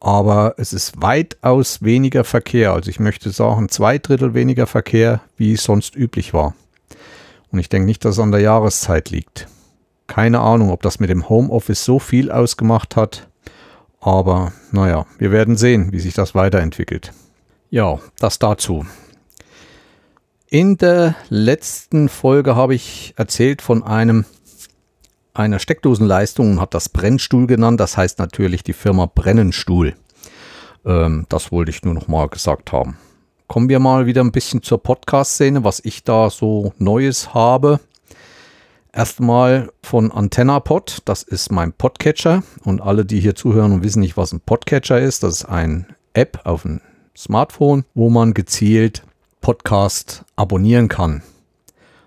aber 0.00 0.54
es 0.58 0.74
ist 0.74 1.00
weitaus 1.00 1.82
weniger 1.82 2.24
Verkehr. 2.24 2.72
Also 2.72 2.90
ich 2.90 3.00
möchte 3.00 3.30
sagen, 3.30 3.70
zwei 3.70 3.98
Drittel 3.98 4.34
weniger 4.34 4.66
Verkehr, 4.66 5.22
wie 5.36 5.54
es 5.54 5.64
sonst 5.64 5.96
üblich 5.96 6.34
war. 6.34 6.54
Und 7.50 7.58
ich 7.58 7.70
denke 7.70 7.86
nicht, 7.86 8.04
dass 8.04 8.16
es 8.16 8.20
an 8.20 8.30
der 8.30 8.40
Jahreszeit 8.40 9.08
liegt. 9.08 9.48
Keine 10.06 10.40
Ahnung, 10.40 10.70
ob 10.70 10.82
das 10.82 11.00
mit 11.00 11.08
dem 11.08 11.28
Homeoffice 11.28 11.84
so 11.84 11.98
viel 11.98 12.30
ausgemacht 12.30 12.96
hat. 12.96 13.27
Aber 14.08 14.52
naja, 14.72 15.04
wir 15.18 15.32
werden 15.32 15.58
sehen, 15.58 15.92
wie 15.92 16.00
sich 16.00 16.14
das 16.14 16.34
weiterentwickelt. 16.34 17.12
Ja, 17.68 17.98
das 18.18 18.38
dazu. 18.38 18.86
In 20.46 20.78
der 20.78 21.14
letzten 21.28 22.08
Folge 22.08 22.56
habe 22.56 22.74
ich 22.74 23.12
erzählt 23.18 23.60
von 23.60 23.82
einem 23.82 24.24
einer 25.34 25.58
Steckdosenleistung 25.58 26.52
und 26.52 26.60
hat 26.62 26.72
das 26.72 26.88
Brennstuhl 26.88 27.46
genannt. 27.46 27.80
Das 27.80 27.98
heißt 27.98 28.18
natürlich 28.18 28.62
die 28.62 28.72
Firma 28.72 29.04
Brennenstuhl. 29.14 29.94
Ähm, 30.86 31.26
das 31.28 31.52
wollte 31.52 31.70
ich 31.70 31.82
nur 31.82 31.92
noch 31.92 32.08
mal 32.08 32.30
gesagt 32.30 32.72
haben. 32.72 32.96
Kommen 33.46 33.68
wir 33.68 33.78
mal 33.78 34.06
wieder 34.06 34.22
ein 34.22 34.32
bisschen 34.32 34.62
zur 34.62 34.82
Podcast-Szene, 34.82 35.64
was 35.64 35.80
ich 35.84 36.02
da 36.02 36.30
so 36.30 36.72
Neues 36.78 37.34
habe. 37.34 37.78
Erstmal 38.92 39.70
von 39.82 40.10
AntennaPod, 40.10 41.02
das 41.04 41.22
ist 41.22 41.52
mein 41.52 41.72
Podcatcher. 41.72 42.42
Und 42.64 42.80
alle, 42.80 43.04
die 43.04 43.20
hier 43.20 43.34
zuhören 43.34 43.72
und 43.72 43.82
wissen 43.82 44.00
nicht, 44.00 44.16
was 44.16 44.32
ein 44.32 44.40
Podcatcher 44.40 44.98
ist, 44.98 45.22
das 45.22 45.40
ist 45.40 45.44
eine 45.44 45.86
App 46.14 46.40
auf 46.44 46.62
dem 46.62 46.80
Smartphone, 47.16 47.84
wo 47.94 48.08
man 48.08 48.32
gezielt 48.32 49.02
Podcast 49.42 50.24
abonnieren 50.36 50.88
kann. 50.88 51.22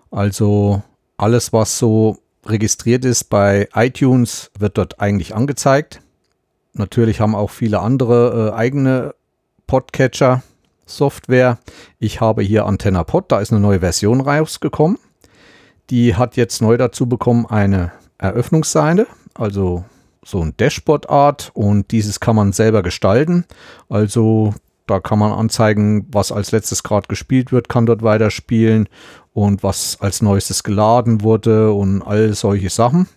Also 0.09 0.81
alles, 1.17 1.53
was 1.53 1.77
so 1.77 2.17
registriert 2.45 3.05
ist 3.05 3.25
bei 3.25 3.69
iTunes, 3.75 4.49
wird 4.57 4.77
dort 4.77 4.99
eigentlich 4.99 5.35
angezeigt. 5.35 6.01
Natürlich 6.73 7.21
haben 7.21 7.35
auch 7.35 7.51
viele 7.51 7.79
andere 7.79 8.49
äh, 8.49 8.57
eigene 8.57 9.13
Podcatcher 9.67 10.41
Software. 10.87 11.59
Ich 11.99 12.21
habe 12.21 12.41
hier 12.41 12.65
AntennaPod, 12.65 13.31
da 13.31 13.39
ist 13.39 13.51
eine 13.51 13.61
neue 13.61 13.81
Version 13.81 14.19
rausgekommen. 14.19 14.97
Die 15.91 16.15
hat 16.15 16.37
jetzt 16.37 16.61
neu 16.61 16.77
dazu 16.77 17.05
bekommen 17.05 17.45
eine 17.45 17.91
Eröffnungsseite, 18.17 19.07
also 19.33 19.83
so 20.23 20.41
ein 20.41 20.55
Dashboard-Art 20.55 21.51
und 21.53 21.91
dieses 21.91 22.21
kann 22.21 22.37
man 22.37 22.53
selber 22.53 22.81
gestalten. 22.81 23.45
Also 23.89 24.53
da 24.87 25.01
kann 25.01 25.19
man 25.19 25.33
anzeigen, 25.33 26.07
was 26.09 26.31
als 26.31 26.53
letztes 26.53 26.83
gerade 26.83 27.07
gespielt 27.07 27.51
wird, 27.51 27.67
kann 27.67 27.85
dort 27.85 28.03
weiterspielen 28.03 28.87
und 29.33 29.63
was 29.63 29.99
als 29.99 30.21
neuestes 30.21 30.63
geladen 30.63 31.23
wurde 31.23 31.73
und 31.73 32.01
all 32.01 32.33
solche 32.33 32.69
Sachen. 32.69 33.09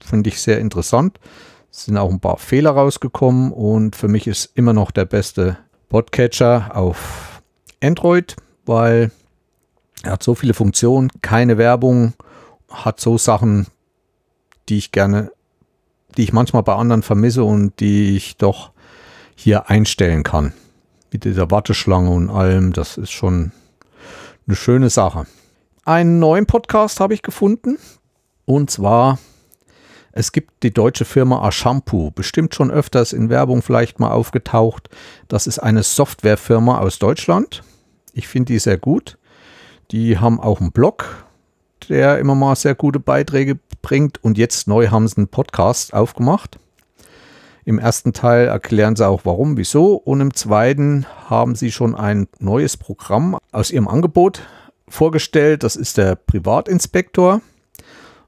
Finde 0.00 0.30
ich 0.30 0.40
sehr 0.40 0.60
interessant. 0.60 1.20
Es 1.70 1.84
sind 1.84 1.98
auch 1.98 2.10
ein 2.10 2.20
paar 2.20 2.38
Fehler 2.38 2.70
rausgekommen 2.70 3.52
und 3.52 3.96
für 3.96 4.08
mich 4.08 4.26
ist 4.26 4.52
immer 4.54 4.72
noch 4.72 4.92
der 4.92 5.04
beste 5.04 5.58
Podcatcher 5.90 6.70
auf 6.74 7.42
Android, 7.82 8.36
weil 8.64 9.10
er 10.02 10.12
hat 10.12 10.22
so 10.22 10.34
viele 10.34 10.54
Funktionen, 10.54 11.10
keine 11.22 11.58
Werbung, 11.58 12.14
hat 12.70 13.00
so 13.00 13.18
Sachen, 13.18 13.66
die 14.68 14.78
ich 14.78 14.92
gerne, 14.92 15.32
die 16.16 16.22
ich 16.22 16.32
manchmal 16.32 16.62
bei 16.62 16.74
anderen 16.74 17.02
vermisse 17.02 17.44
und 17.44 17.80
die 17.80 18.16
ich 18.16 18.36
doch 18.36 18.72
hier 19.34 19.70
einstellen 19.70 20.22
kann. 20.22 20.52
Mit 21.12 21.24
dieser 21.24 21.50
Warteschlange 21.50 22.10
und 22.10 22.30
allem, 22.30 22.72
das 22.72 22.96
ist 22.96 23.10
schon 23.10 23.52
eine 24.46 24.56
schöne 24.56 24.90
Sache. 24.90 25.26
Einen 25.84 26.18
neuen 26.18 26.46
Podcast 26.46 27.00
habe 27.00 27.14
ich 27.14 27.22
gefunden 27.22 27.78
und 28.44 28.70
zwar 28.70 29.18
es 30.12 30.32
gibt 30.32 30.64
die 30.64 30.72
deutsche 30.72 31.04
Firma 31.04 31.46
Ashampoo, 31.46 32.10
bestimmt 32.10 32.54
schon 32.54 32.72
öfters 32.72 33.12
in 33.12 33.30
Werbung 33.30 33.62
vielleicht 33.62 34.00
mal 34.00 34.10
aufgetaucht. 34.10 34.88
Das 35.28 35.46
ist 35.46 35.60
eine 35.60 35.84
Softwarefirma 35.84 36.78
aus 36.78 36.98
Deutschland. 36.98 37.62
Ich 38.14 38.26
finde 38.26 38.52
die 38.52 38.58
sehr 38.58 38.78
gut. 38.78 39.16
Die 39.90 40.18
haben 40.18 40.38
auch 40.38 40.60
einen 40.60 40.72
Blog, 40.72 41.26
der 41.88 42.18
immer 42.18 42.34
mal 42.34 42.56
sehr 42.56 42.74
gute 42.74 43.00
Beiträge 43.00 43.58
bringt. 43.80 44.22
Und 44.22 44.36
jetzt 44.36 44.68
neu 44.68 44.88
haben 44.88 45.08
sie 45.08 45.16
einen 45.16 45.28
Podcast 45.28 45.94
aufgemacht. 45.94 46.58
Im 47.64 47.78
ersten 47.78 48.12
Teil 48.12 48.48
erklären 48.48 48.96
sie 48.96 49.06
auch 49.06 49.22
warum, 49.24 49.56
wieso. 49.56 49.94
Und 49.94 50.20
im 50.20 50.34
zweiten 50.34 51.06
haben 51.28 51.54
sie 51.54 51.70
schon 51.70 51.94
ein 51.94 52.28
neues 52.38 52.76
Programm 52.76 53.38
aus 53.52 53.70
ihrem 53.70 53.88
Angebot 53.88 54.42
vorgestellt. 54.88 55.62
Das 55.62 55.76
ist 55.76 55.96
der 55.96 56.16
Privatinspektor. 56.16 57.40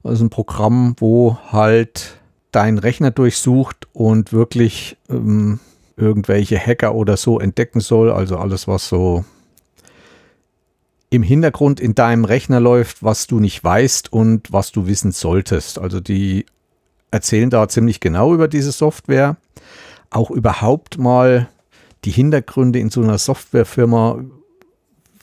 Das 0.03 0.13
ist 0.13 0.21
ein 0.21 0.29
Programm, 0.29 0.95
wo 0.99 1.37
halt 1.51 2.19
dein 2.51 2.77
Rechner 2.77 3.11
durchsucht 3.11 3.87
und 3.93 4.33
wirklich 4.33 4.97
ähm, 5.09 5.59
irgendwelche 5.95 6.59
Hacker 6.59 6.95
oder 6.95 7.17
so 7.17 7.39
entdecken 7.39 7.79
soll. 7.79 8.11
Also 8.11 8.37
alles, 8.37 8.67
was 8.67 8.87
so 8.87 9.25
im 11.11 11.23
Hintergrund 11.23 11.79
in 11.81 11.93
deinem 11.93 12.23
Rechner 12.23 12.61
läuft, 12.61 13.03
was 13.03 13.27
du 13.27 13.39
nicht 13.39 13.61
weißt 13.63 14.11
und 14.11 14.51
was 14.53 14.71
du 14.71 14.87
wissen 14.87 15.11
solltest. 15.11 15.77
Also 15.77 15.99
die 15.99 16.45
erzählen 17.11 17.49
da 17.49 17.67
ziemlich 17.67 17.99
genau 17.99 18.33
über 18.33 18.47
diese 18.47 18.71
Software. 18.71 19.35
Auch 20.09 20.31
überhaupt 20.31 20.97
mal 20.97 21.49
die 22.05 22.11
Hintergründe 22.11 22.79
in 22.79 22.89
so 22.89 23.01
einer 23.01 23.17
Softwarefirma, 23.17 24.23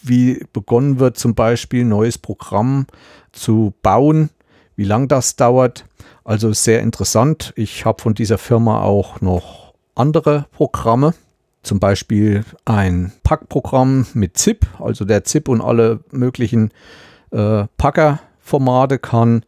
wie 0.03 0.45
begonnen 0.53 0.99
wird, 1.01 1.19
zum 1.19 1.35
Beispiel 1.35 1.85
ein 1.85 1.89
neues 1.89 2.19
Programm 2.19 2.87
zu 3.33 3.73
bauen, 3.83 4.29
wie 4.77 4.85
lang 4.85 5.09
das 5.09 5.37
dauert. 5.37 5.87
Also 6.23 6.53
sehr 6.53 6.83
interessant. 6.83 7.55
Ich 7.57 7.87
habe 7.87 8.03
von 8.03 8.13
dieser 8.13 8.37
Firma 8.37 8.83
auch 8.83 9.23
noch 9.23 9.73
andere 9.95 10.47
Programme 10.53 11.15
zum 11.69 11.81
Beispiel 11.81 12.45
ein 12.65 13.13
Packprogramm 13.25 14.07
mit 14.15 14.39
ZIP, 14.39 14.67
also 14.81 15.05
der 15.05 15.25
ZIP 15.25 15.49
und 15.49 15.61
alle 15.61 16.01
möglichen 16.11 16.71
äh, 17.31 17.65
Packerformate 17.77 18.99
kann, 18.99 19.45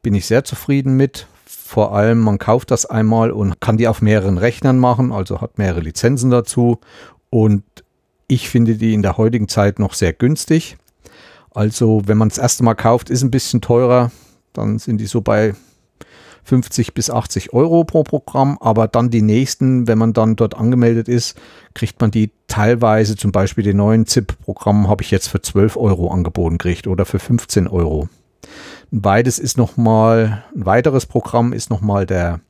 bin 0.00 0.14
ich 0.14 0.26
sehr 0.26 0.44
zufrieden 0.44 0.96
mit. 0.96 1.26
Vor 1.44 1.92
allem, 1.92 2.20
man 2.20 2.38
kauft 2.38 2.70
das 2.70 2.86
einmal 2.86 3.32
und 3.32 3.60
kann 3.60 3.76
die 3.76 3.88
auf 3.88 4.00
mehreren 4.00 4.38
Rechnern 4.38 4.78
machen, 4.78 5.10
also 5.10 5.40
hat 5.40 5.58
mehrere 5.58 5.80
Lizenzen 5.80 6.30
dazu. 6.30 6.78
Und 7.30 7.64
ich 8.28 8.48
finde 8.48 8.76
die 8.76 8.94
in 8.94 9.02
der 9.02 9.16
heutigen 9.16 9.48
Zeit 9.48 9.80
noch 9.80 9.94
sehr 9.94 10.12
günstig. 10.12 10.76
Also, 11.50 12.02
wenn 12.06 12.16
man 12.16 12.28
das 12.28 12.38
erste 12.38 12.62
Mal 12.62 12.74
kauft, 12.74 13.10
ist 13.10 13.24
ein 13.24 13.32
bisschen 13.32 13.60
teurer. 13.60 14.12
Dann 14.52 14.78
sind 14.78 14.98
die 14.98 15.06
so 15.06 15.20
bei 15.20 15.56
50 16.46 16.94
bis 16.94 17.10
80 17.10 17.52
Euro 17.52 17.82
pro 17.82 18.04
Programm, 18.04 18.56
aber 18.60 18.86
dann 18.86 19.10
die 19.10 19.22
nächsten, 19.22 19.88
wenn 19.88 19.98
man 19.98 20.12
dann 20.12 20.36
dort 20.36 20.54
angemeldet 20.54 21.08
ist, 21.08 21.36
kriegt 21.74 22.00
man 22.00 22.12
die 22.12 22.30
teilweise, 22.46 23.16
zum 23.16 23.32
Beispiel 23.32 23.64
den 23.64 23.78
neuen 23.78 24.06
ZIP-Programm 24.06 24.88
habe 24.88 25.02
ich 25.02 25.10
jetzt 25.10 25.26
für 25.26 25.42
12 25.42 25.76
Euro 25.76 26.12
angeboten 26.12 26.58
gekriegt 26.58 26.86
oder 26.86 27.04
für 27.04 27.18
15 27.18 27.66
Euro. 27.66 28.08
Beides 28.92 29.40
ist 29.40 29.58
nochmal, 29.58 30.44
ein 30.54 30.64
weiteres 30.64 31.06
Programm 31.06 31.52
ist 31.52 31.68
nochmal 31.68 32.06
der 32.06 32.40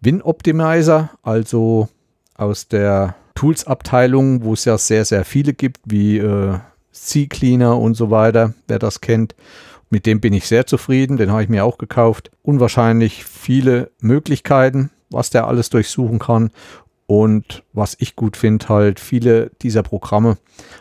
Win 0.00 0.22
Optimizer, 0.22 1.10
also 1.22 1.88
aus 2.34 2.66
der 2.68 3.14
Tools-Abteilung, 3.34 4.42
wo 4.42 4.54
es 4.54 4.64
ja 4.64 4.78
sehr, 4.78 5.04
sehr 5.04 5.26
viele 5.26 5.52
gibt, 5.52 5.80
wie 5.84 6.16
äh, 6.16 6.58
C-Cleaner 6.92 7.78
und 7.78 7.94
so 7.94 8.10
weiter, 8.10 8.54
wer 8.68 8.78
das 8.78 9.02
kennt. 9.02 9.34
Mit 9.92 10.06
dem 10.06 10.20
bin 10.20 10.32
ich 10.32 10.48
sehr 10.48 10.66
zufrieden, 10.66 11.18
den 11.18 11.30
habe 11.30 11.42
ich 11.42 11.50
mir 11.50 11.66
auch 11.66 11.76
gekauft. 11.76 12.30
Unwahrscheinlich 12.40 13.24
viele 13.24 13.90
Möglichkeiten, 14.00 14.90
was 15.10 15.28
der 15.28 15.46
alles 15.46 15.68
durchsuchen 15.68 16.18
kann. 16.18 16.50
Und 17.04 17.62
was 17.74 17.94
ich 17.98 18.16
gut 18.16 18.38
finde, 18.38 18.70
halt, 18.70 18.98
viele 18.98 19.50
dieser 19.60 19.82
Programme 19.82 20.38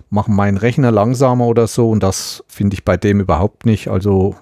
machen 0.10 0.34
meinen 0.34 0.56
Rechner 0.56 0.92
langsamer 0.92 1.46
oder 1.48 1.68
so. 1.68 1.90
Und 1.90 2.04
das 2.04 2.46
finde 2.48 2.76
ich 2.76 2.86
bei 2.86 2.96
dem 2.96 3.20
überhaupt 3.20 3.66
nicht. 3.66 3.90
Also, 3.90 4.38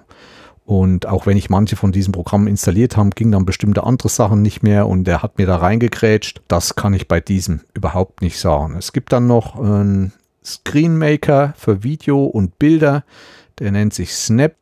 und 0.64 1.04
auch 1.06 1.26
wenn 1.26 1.36
ich 1.36 1.50
manche 1.50 1.74
von 1.74 1.90
diesen 1.90 2.12
Programmen 2.12 2.46
installiert 2.46 2.96
habe, 2.96 3.10
ging 3.10 3.32
dann 3.32 3.44
bestimmte 3.44 3.82
andere 3.82 4.08
Sachen 4.08 4.40
nicht 4.40 4.62
mehr 4.62 4.86
und 4.86 5.02
der 5.02 5.20
hat 5.20 5.38
mir 5.38 5.48
da 5.48 5.56
reingekrätscht. 5.56 6.42
Das 6.46 6.76
kann 6.76 6.94
ich 6.94 7.08
bei 7.08 7.20
diesem 7.20 7.62
überhaupt 7.74 8.22
nicht 8.22 8.38
sagen. 8.38 8.76
Es 8.78 8.92
gibt 8.92 9.12
dann 9.12 9.26
noch 9.26 9.58
einen 9.58 10.12
Screenmaker 10.44 11.54
für 11.56 11.82
Video 11.82 12.24
und 12.24 12.60
Bilder. 12.60 13.02
Der 13.60 13.70
nennt 13.70 13.94
sich 13.94 14.14
Snap. 14.14 14.56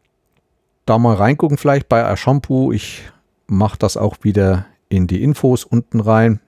Da 0.85 0.99
mal 0.99 1.15
reingucken 1.15 1.57
vielleicht 1.57 1.89
bei 1.89 2.15
Shampoo. 2.17 2.73
Ich 2.73 3.05
mache 3.47 3.79
das 3.79 3.97
auch 3.97 4.17
wieder 4.23 4.67
in 4.89 5.07
die 5.07 5.23
Infos 5.23 5.65
unten 5.65 6.01
rein 6.01 6.41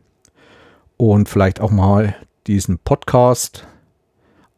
und 0.96 1.28
vielleicht 1.28 1.60
auch 1.60 1.70
mal 1.70 2.16
diesen 2.46 2.78
Podcast 2.78 3.66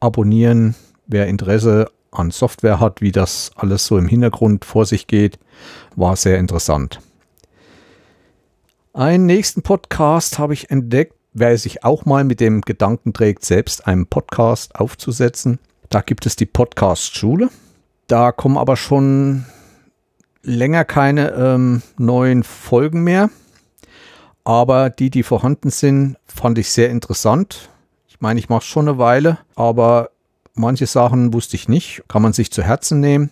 abonnieren, 0.01 0.75
wer 1.07 1.27
Interesse 1.27 1.91
an 2.11 2.31
Software 2.31 2.81
hat, 2.81 3.01
wie 3.01 3.13
das 3.13 3.51
alles 3.57 3.87
so 3.87 3.99
im 3.99 4.09
Hintergrund 4.09 4.65
vor 4.65 4.87
sich 4.87 5.07
geht, 5.07 5.39
war 5.95 6.17
sehr 6.17 6.39
interessant. 6.39 7.01
Einen 8.93 9.27
nächsten 9.27 9.63
Podcast 9.63 10.39
habe 10.39 10.55
ich 10.55 10.71
entdeckt, 10.71 11.15
wer 11.33 11.57
sich 11.57 11.85
auch 11.85 12.05
mal 12.05 12.25
mit 12.25 12.41
dem 12.41 12.61
Gedanken 12.63 13.13
trägt, 13.13 13.45
selbst 13.45 13.87
einen 13.87 14.07
Podcast 14.07 14.77
aufzusetzen. 14.77 15.59
Da 15.91 16.01
gibt 16.01 16.27
es 16.27 16.37
die 16.37 16.47
Podcast-Schule. 16.47 17.51
Da 18.07 18.33
kommen 18.33 18.59
aber 18.59 18.77
schon 18.77 19.45
länger 20.43 20.85
keine 20.85 21.31
ähm, 21.33 21.83
neuen 21.99 22.43
Folgen 22.43 23.05
mehr. 23.05 23.31
Aber 24.45 24.91
die, 24.91 25.11
die 25.11 25.23
vorhanden 25.23 25.71
sind, 25.71 26.17
fand 26.27 26.59
ich 26.59 26.71
sehr 26.71 26.91
interessant. 26.91 27.71
Ich 28.09 28.21
meine, 28.21 28.41
ich 28.41 28.49
mache 28.49 28.61
es 28.61 28.67
schon 28.67 28.89
eine 28.89 28.99
Weile, 28.99 29.39
aber 29.55 30.11
manche 30.55 30.87
Sachen 30.87 31.33
wusste 31.33 31.57
ich 31.57 31.69
nicht. 31.69 32.03
Kann 32.09 32.23
man 32.23 32.33
sich 32.33 32.51
zu 32.51 32.63
Herzen 32.63 33.01
nehmen. 33.01 33.31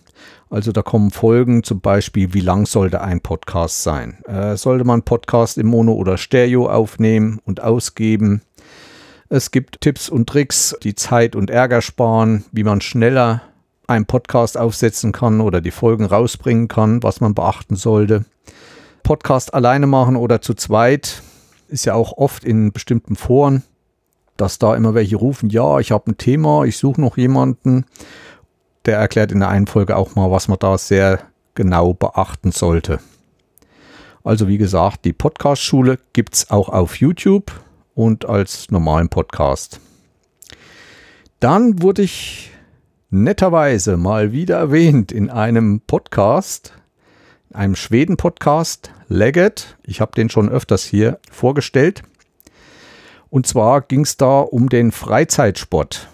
Also 0.49 0.71
da 0.71 0.81
kommen 0.81 1.11
Folgen, 1.11 1.63
zum 1.63 1.81
Beispiel, 1.81 2.33
wie 2.33 2.41
lang 2.41 2.65
sollte 2.65 3.01
ein 3.01 3.21
Podcast 3.21 3.83
sein? 3.83 4.23
Äh, 4.25 4.57
sollte 4.57 4.83
man 4.85 5.03
Podcast 5.03 5.57
im 5.57 5.67
Mono 5.67 5.93
oder 5.93 6.17
Stereo 6.17 6.69
aufnehmen 6.69 7.39
und 7.45 7.61
ausgeben? 7.61 8.41
Es 9.29 9.51
gibt 9.51 9.79
Tipps 9.79 10.09
und 10.09 10.27
Tricks, 10.27 10.75
die 10.83 10.95
Zeit 10.95 11.35
und 11.37 11.49
Ärger 11.49 11.81
sparen, 11.81 12.43
wie 12.51 12.63
man 12.63 12.81
schneller 12.81 13.41
einen 13.91 14.05
Podcast 14.05 14.57
aufsetzen 14.57 15.11
kann 15.11 15.41
oder 15.41 15.61
die 15.61 15.71
Folgen 15.71 16.05
rausbringen 16.05 16.67
kann, 16.67 17.03
was 17.03 17.21
man 17.21 17.33
beachten 17.33 17.75
sollte. 17.75 18.25
Podcast 19.03 19.53
alleine 19.53 19.87
machen 19.87 20.15
oder 20.15 20.41
zu 20.41 20.53
zweit 20.53 21.21
ist 21.67 21.85
ja 21.85 21.93
auch 21.93 22.17
oft 22.17 22.43
in 22.43 22.71
bestimmten 22.71 23.15
Foren, 23.15 23.63
dass 24.37 24.59
da 24.59 24.75
immer 24.75 24.93
welche 24.93 25.15
rufen, 25.15 25.49
ja, 25.49 25.79
ich 25.79 25.91
habe 25.91 26.11
ein 26.11 26.17
Thema, 26.17 26.63
ich 26.65 26.77
suche 26.77 27.01
noch 27.01 27.17
jemanden. 27.17 27.85
Der 28.85 28.97
erklärt 28.97 29.31
in 29.31 29.39
der 29.39 29.49
einen 29.49 29.67
Folge 29.67 29.95
auch 29.95 30.15
mal, 30.15 30.31
was 30.31 30.47
man 30.47 30.57
da 30.59 30.77
sehr 30.77 31.19
genau 31.53 31.93
beachten 31.93 32.51
sollte. 32.51 32.99
Also 34.23 34.47
wie 34.47 34.57
gesagt, 34.57 35.05
die 35.05 35.13
Podcast-Schule 35.13 35.99
gibt 36.13 36.35
es 36.35 36.51
auch 36.51 36.69
auf 36.69 36.95
YouTube 36.97 37.51
und 37.95 38.25
als 38.27 38.69
normalen 38.71 39.09
Podcast. 39.09 39.79
Dann 41.39 41.81
wurde 41.81 42.03
ich 42.03 42.51
netterweise 43.11 43.97
mal 43.97 44.31
wieder 44.31 44.57
erwähnt 44.57 45.11
in 45.11 45.29
einem 45.29 45.81
Podcast, 45.81 46.73
einem 47.53 47.75
Schweden-Podcast, 47.75 48.89
Leggett. 49.09 49.77
Ich 49.83 49.99
habe 49.99 50.13
den 50.15 50.29
schon 50.29 50.47
öfters 50.47 50.85
hier 50.85 51.19
vorgestellt. 51.29 52.03
Und 53.29 53.45
zwar 53.45 53.81
ging 53.81 54.01
es 54.01 54.15
da 54.15 54.39
um 54.39 54.69
den 54.69 54.93
Freizeitsport. 54.93 56.07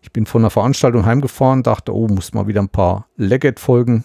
Ich 0.00 0.12
bin 0.12 0.26
von 0.26 0.42
der 0.42 0.52
Veranstaltung 0.52 1.04
heimgefahren, 1.04 1.64
dachte, 1.64 1.92
oh, 1.92 2.06
muss 2.06 2.32
mal 2.32 2.46
wieder 2.46 2.62
ein 2.62 2.68
paar 2.68 3.08
Leggett-Folgen 3.16 4.04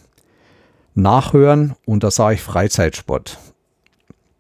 nachhören. 0.96 1.76
Und 1.86 2.04
da 2.04 2.10
sah 2.10 2.32
ich 2.32 2.42
Freizeitsport. 2.42 3.38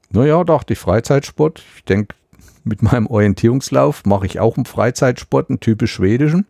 Naja, 0.09 0.43
dachte 0.43 0.73
ich, 0.73 0.79
Freizeitsport. 0.79 1.61
Ich 1.75 1.85
denke, 1.85 2.15
mit 2.63 2.81
meinem 2.81 3.05
Orientierungslauf 3.05 4.03
mache 4.05 4.25
ich 4.25 4.39
auch 4.39 4.57
einen 4.57 4.65
Freizeitsport, 4.65 5.51
einen 5.51 5.59
typisch 5.59 5.93
schwedischen 5.93 6.47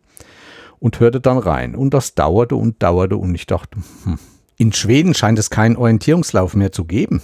und 0.82 0.98
hörte 0.98 1.20
dann 1.20 1.38
rein. 1.38 1.76
Und 1.76 1.94
das 1.94 2.16
dauerte 2.16 2.56
und 2.56 2.82
dauerte 2.82 3.16
und 3.16 3.32
ich 3.36 3.46
dachte, 3.46 3.78
hm, 4.02 4.18
in 4.56 4.72
Schweden 4.72 5.14
scheint 5.14 5.38
es 5.38 5.48
keinen 5.48 5.76
Orientierungslauf 5.76 6.56
mehr 6.56 6.72
zu 6.72 6.84
geben. 6.84 7.22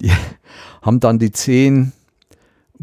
Die 0.00 0.12
haben 0.82 1.00
dann 1.00 1.18
die 1.18 1.32
zehn 1.32 1.92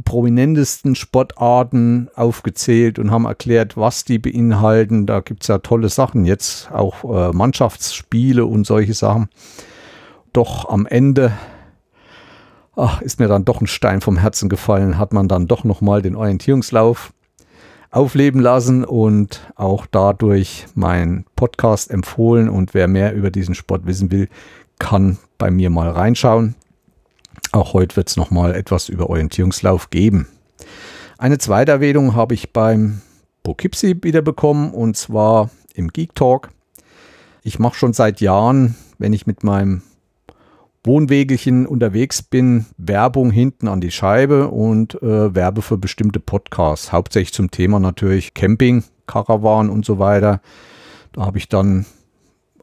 prominentesten 0.03 0.95
Sportarten 0.95 2.09
aufgezählt 2.15 2.99
und 2.99 3.11
haben 3.11 3.25
erklärt, 3.25 3.77
was 3.77 4.03
die 4.03 4.19
beinhalten. 4.19 5.05
Da 5.05 5.21
gibt 5.21 5.43
es 5.43 5.47
ja 5.47 5.59
tolle 5.59 5.87
Sachen 5.87 6.25
jetzt, 6.25 6.69
auch 6.71 7.03
äh, 7.03 7.31
Mannschaftsspiele 7.31 8.45
und 8.45 8.65
solche 8.65 8.93
Sachen. 8.93 9.29
Doch 10.33 10.67
am 10.67 10.85
Ende 10.85 11.31
ach, 12.75 13.01
ist 13.01 13.19
mir 13.19 13.27
dann 13.29 13.45
doch 13.45 13.61
ein 13.61 13.67
Stein 13.67 14.01
vom 14.01 14.17
Herzen 14.17 14.49
gefallen, 14.49 14.97
hat 14.97 15.13
man 15.13 15.29
dann 15.29 15.47
doch 15.47 15.63
nochmal 15.63 16.01
den 16.01 16.15
Orientierungslauf 16.15 17.13
aufleben 17.91 18.41
lassen 18.41 18.83
und 18.85 19.41
auch 19.55 19.85
dadurch 19.85 20.65
meinen 20.75 21.25
Podcast 21.35 21.91
empfohlen. 21.91 22.49
Und 22.49 22.73
wer 22.73 22.87
mehr 22.87 23.13
über 23.13 23.29
diesen 23.29 23.53
Sport 23.53 23.85
wissen 23.85 24.11
will, 24.11 24.29
kann 24.79 25.17
bei 25.37 25.51
mir 25.51 25.69
mal 25.69 25.89
reinschauen. 25.89 26.55
Auch 27.51 27.73
heute 27.73 27.97
wird 27.97 28.09
es 28.09 28.17
nochmal 28.17 28.55
etwas 28.55 28.89
über 28.89 29.09
Orientierungslauf 29.09 29.89
geben. 29.89 30.27
Eine 31.17 31.37
zweite 31.37 31.71
Erwähnung 31.71 32.15
habe 32.15 32.33
ich 32.33 32.53
beim 32.53 33.01
Poughkeepsie 33.43 33.97
wieder 34.01 34.21
bekommen 34.21 34.71
und 34.73 34.95
zwar 34.95 35.49
im 35.75 35.89
Geek 35.89 36.15
Talk. 36.15 36.49
Ich 37.43 37.59
mache 37.59 37.75
schon 37.75 37.93
seit 37.93 38.21
Jahren, 38.21 38.75
wenn 38.97 39.13
ich 39.13 39.27
mit 39.27 39.43
meinem 39.43 39.81
Wohnwegelchen 40.83 41.67
unterwegs 41.67 42.23
bin, 42.23 42.65
Werbung 42.77 43.29
hinten 43.29 43.67
an 43.67 43.81
die 43.81 43.91
Scheibe 43.91 44.47
und 44.47 45.01
äh, 45.03 45.35
Werbe 45.35 45.61
für 45.61 45.77
bestimmte 45.77 46.19
Podcasts. 46.19 46.91
Hauptsächlich 46.91 47.33
zum 47.33 47.51
Thema 47.51 47.79
natürlich 47.79 48.33
Camping, 48.33 48.83
Caravan 49.05 49.69
und 49.69 49.85
so 49.85 49.99
weiter. 49.99 50.41
Da 51.13 51.25
habe 51.25 51.37
ich 51.37 51.49
dann 51.49 51.85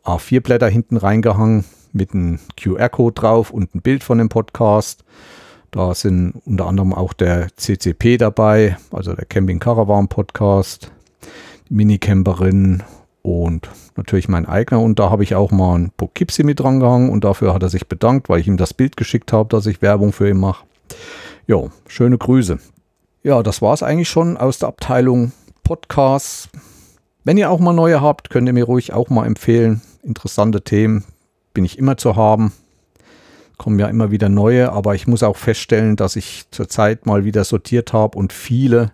A4-Blätter 0.05 0.69
hinten 0.69 0.97
reingehangen 0.97 1.65
mit 1.93 2.13
einem 2.13 2.41
QR-Code 2.61 3.15
drauf 3.15 3.51
und 3.51 3.75
ein 3.75 3.83
Bild 3.83 4.03
von 4.03 4.19
dem 4.19 4.29
Podcast. 4.29 5.05
Da 5.71 5.95
sind 5.95 6.35
unter 6.45 6.67
anderem 6.67 6.95
auch 6.95 7.13
der 7.13 7.49
CCP 7.57 8.17
dabei, 8.17 8.79
also 8.91 9.13
der 9.13 9.27
Camping 9.27 9.59
Caravan 9.59 10.09
Podcast, 10.09 10.91
die 11.69 11.75
Minicamperin 11.75 12.83
und 13.29 13.69
natürlich 13.97 14.29
mein 14.29 14.47
eigener. 14.47 14.81
Und 14.81 14.99
da 14.99 15.11
habe 15.11 15.23
ich 15.23 15.35
auch 15.35 15.51
mal 15.51 15.77
ein 15.77 15.91
Poughkeepsie 15.97 16.45
mit 16.45 16.61
dran 16.61 16.81
gehangen 16.81 17.11
und 17.11 17.25
dafür 17.25 17.55
hat 17.55 17.63
er 17.63 17.69
sich 17.69 17.87
bedankt, 17.87 18.29
weil 18.29 18.41
ich 18.41 18.47
ihm 18.47 18.57
das 18.57 18.75
Bild 18.75 18.97
geschickt 18.97 19.33
habe, 19.33 19.49
dass 19.49 19.67
ich 19.67 19.83
Werbung 19.83 20.13
für 20.13 20.29
ihn 20.29 20.39
mache. 20.39 20.65
Ja, 21.47 21.65
schöne 21.87 22.19
Grüße. 22.19 22.59
Ja, 23.23 23.43
das 23.43 23.63
war 23.63 23.75
es 23.75 23.83
eigentlich 23.83 24.09
schon 24.09 24.37
aus 24.37 24.59
der 24.59 24.69
Abteilung 24.69 25.33
Podcasts. 25.65 26.49
Wenn 27.25 27.37
ihr 27.37 27.51
auch 27.51 27.59
mal 27.59 27.73
neue 27.73 28.01
habt, 28.01 28.31
könnt 28.31 28.47
ihr 28.47 28.53
mir 28.53 28.65
ruhig 28.65 28.93
auch 28.93 29.11
mal 29.11 29.27
empfehlen. 29.27 29.83
Interessante 30.03 30.63
Themen 30.63 31.05
bin 31.53 31.65
ich 31.65 31.79
immer 31.79 31.97
zu 31.97 32.17
haben. 32.17 32.53
Kommen 33.57 33.79
ja 33.79 33.89
immer 33.89 34.11
wieder 34.11 34.29
neue, 34.29 34.73
aber 34.73 34.95
ich 34.95 35.07
muss 35.07 35.23
auch 35.23 35.37
feststellen, 35.37 35.97
dass 35.97 36.17
ich 36.17 36.47
zurzeit 36.53 37.05
mal 37.05 37.25
wieder 37.25 37.45
sortiert 37.45 37.93
habe 37.93 38.17
und 38.17 38.33
viele 38.33 38.93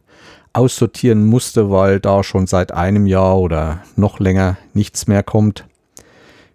aussortieren 0.54 1.26
musste, 1.26 1.70
weil 1.70 2.00
da 2.00 2.22
schon 2.22 2.46
seit 2.46 2.72
einem 2.72 3.06
Jahr 3.06 3.38
oder 3.38 3.82
noch 3.96 4.20
länger 4.20 4.56
nichts 4.72 5.06
mehr 5.06 5.22
kommt. 5.22 5.66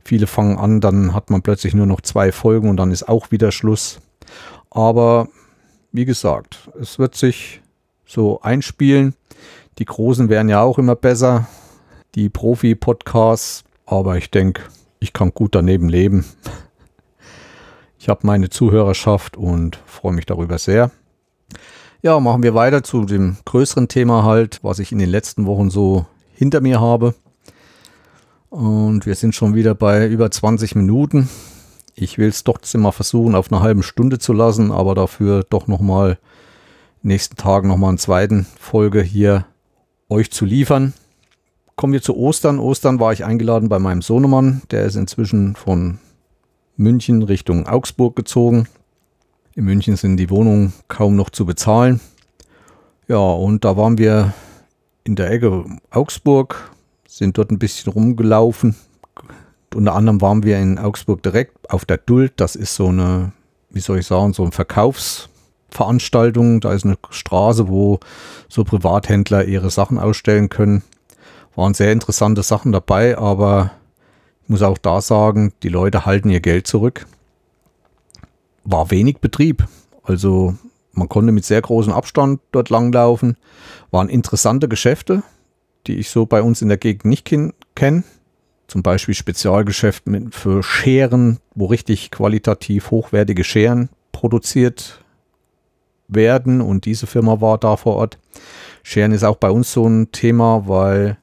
Viele 0.03 0.25
fangen 0.25 0.57
an, 0.57 0.81
dann 0.81 1.13
hat 1.13 1.29
man 1.29 1.41
plötzlich 1.41 1.73
nur 1.73 1.85
noch 1.85 2.01
zwei 2.01 2.31
Folgen 2.31 2.69
und 2.69 2.77
dann 2.77 2.91
ist 2.91 3.07
auch 3.07 3.31
wieder 3.31 3.51
Schluss. 3.51 3.99
Aber 4.71 5.27
wie 5.91 6.05
gesagt, 6.05 6.69
es 6.79 6.97
wird 6.97 7.15
sich 7.15 7.61
so 8.05 8.41
einspielen. 8.41 9.15
Die 9.77 9.85
Großen 9.85 10.29
werden 10.29 10.49
ja 10.49 10.61
auch 10.61 10.77
immer 10.77 10.95
besser, 10.95 11.47
die 12.15 12.29
Profi-Podcasts. 12.29 13.63
Aber 13.85 14.17
ich 14.17 14.31
denke, 14.31 14.63
ich 14.99 15.13
kann 15.13 15.33
gut 15.33 15.55
daneben 15.55 15.89
leben. 15.89 16.25
Ich 17.99 18.07
habe 18.07 18.25
meine 18.25 18.49
Zuhörerschaft 18.49 19.35
und 19.35 19.79
freue 19.85 20.13
mich 20.13 20.25
darüber 20.25 20.57
sehr. 20.57 20.91
Ja, 22.01 22.17
machen 22.21 22.43
wir 22.43 22.55
weiter 22.55 22.81
zu 22.81 23.03
dem 23.03 23.35
größeren 23.43 23.89
Thema 23.89 24.23
halt, 24.23 24.59
was 24.63 24.79
ich 24.79 24.93
in 24.93 24.99
den 24.99 25.09
letzten 25.09 25.45
Wochen 25.45 25.69
so 25.69 26.05
hinter 26.31 26.61
mir 26.61 26.79
habe. 26.79 27.13
Und 28.49 29.05
wir 29.05 29.15
sind 29.15 29.35
schon 29.35 29.53
wieder 29.53 29.75
bei 29.75 30.07
über 30.07 30.31
20 30.31 30.75
Minuten. 30.75 31.27
Ich 31.95 32.17
will 32.17 32.29
es 32.29 32.45
trotzdem 32.45 32.81
mal 32.81 32.93
versuchen, 32.93 33.35
auf 33.35 33.51
einer 33.51 33.61
halben 33.61 33.83
Stunde 33.83 34.17
zu 34.17 34.31
lassen, 34.31 34.71
aber 34.71 34.95
dafür 34.95 35.43
doch 35.49 35.67
nochmal 35.67 36.17
nächsten 37.01 37.35
Tagen 37.35 37.67
nochmal 37.67 37.89
eine 37.89 37.97
zweiten 37.97 38.47
Folge 38.57 39.01
hier 39.01 39.45
euch 40.07 40.31
zu 40.31 40.45
liefern. 40.45 40.93
Kommen 41.75 41.91
wir 41.91 42.01
zu 42.01 42.15
Ostern. 42.15 42.59
Ostern 42.59 43.01
war 43.01 43.11
ich 43.11 43.25
eingeladen 43.25 43.67
bei 43.67 43.77
meinem 43.77 44.01
Sohnemann. 44.01 44.61
Der 44.71 44.85
ist 44.85 44.95
inzwischen 44.95 45.57
von 45.57 45.99
München 46.77 47.23
Richtung 47.23 47.67
Augsburg 47.67 48.15
gezogen 48.15 48.69
In 49.59 49.65
München 49.65 49.97
sind 49.97 50.15
die 50.15 50.29
Wohnungen 50.29 50.71
kaum 50.87 51.17
noch 51.17 51.31
zu 51.31 51.45
bezahlen. 51.45 51.99
Ja, 53.09 53.17
und 53.17 53.65
da 53.65 53.75
waren 53.75 53.97
wir 53.97 54.33
in 55.03 55.17
der 55.17 55.29
Ecke 55.29 55.65
Augsburg, 55.91 56.71
sind 57.05 57.37
dort 57.37 57.51
ein 57.51 57.59
bisschen 57.59 57.91
rumgelaufen. 57.91 58.77
Unter 59.75 59.95
anderem 59.95 60.21
waren 60.21 60.43
wir 60.43 60.59
in 60.59 60.79
Augsburg 60.79 61.21
direkt 61.23 61.69
auf 61.69 61.83
der 61.83 61.97
Duld. 61.97 62.31
Das 62.37 62.55
ist 62.55 62.73
so 62.73 62.87
eine, 62.87 63.33
wie 63.69 63.81
soll 63.81 63.99
ich 63.99 64.07
sagen, 64.07 64.31
so 64.31 64.45
ein 64.45 64.53
Verkaufsveranstaltung. 64.53 66.61
Da 66.61 66.71
ist 66.71 66.85
eine 66.85 66.97
Straße, 67.09 67.67
wo 67.67 67.99
so 68.47 68.63
Privathändler 68.63 69.43
ihre 69.43 69.71
Sachen 69.71 69.99
ausstellen 69.99 70.47
können. 70.47 70.83
Waren 71.57 71.73
sehr 71.73 71.91
interessante 71.91 72.43
Sachen 72.43 72.71
dabei, 72.71 73.17
aber 73.17 73.71
ich 74.43 74.49
muss 74.51 74.61
auch 74.61 74.77
da 74.77 75.01
sagen, 75.01 75.51
die 75.63 75.69
Leute 75.69 76.05
halten 76.05 76.29
ihr 76.29 76.39
Geld 76.39 76.65
zurück 76.65 77.05
war 78.71 78.91
wenig 78.91 79.17
Betrieb. 79.19 79.67
Also 80.03 80.55
man 80.91 81.09
konnte 81.09 81.31
mit 81.31 81.45
sehr 81.45 81.61
großem 81.61 81.93
Abstand 81.93 82.41
dort 82.51 82.69
langlaufen. 82.69 83.37
Waren 83.91 84.09
interessante 84.09 84.67
Geschäfte, 84.67 85.23
die 85.87 85.95
ich 85.95 86.09
so 86.09 86.25
bei 86.25 86.41
uns 86.41 86.61
in 86.61 86.69
der 86.69 86.77
Gegend 86.77 87.05
nicht 87.05 87.29
kenne. 87.75 88.03
Zum 88.67 88.83
Beispiel 88.83 89.15
Spezialgeschäft 89.15 90.07
mit, 90.07 90.35
für 90.35 90.61
Scheren, 90.61 91.39
wo 91.55 91.65
richtig 91.65 92.11
qualitativ 92.11 92.91
hochwertige 92.91 93.43
Scheren 93.43 93.89
produziert 94.11 95.03
werden. 96.07 96.61
Und 96.61 96.85
diese 96.85 97.07
Firma 97.07 97.41
war 97.41 97.57
da 97.57 97.77
vor 97.77 97.95
Ort. 97.95 98.19
Scheren 98.83 99.11
ist 99.11 99.23
auch 99.23 99.37
bei 99.37 99.49
uns 99.49 99.73
so 99.73 99.87
ein 99.87 100.11
Thema, 100.11 100.67
weil 100.67 101.17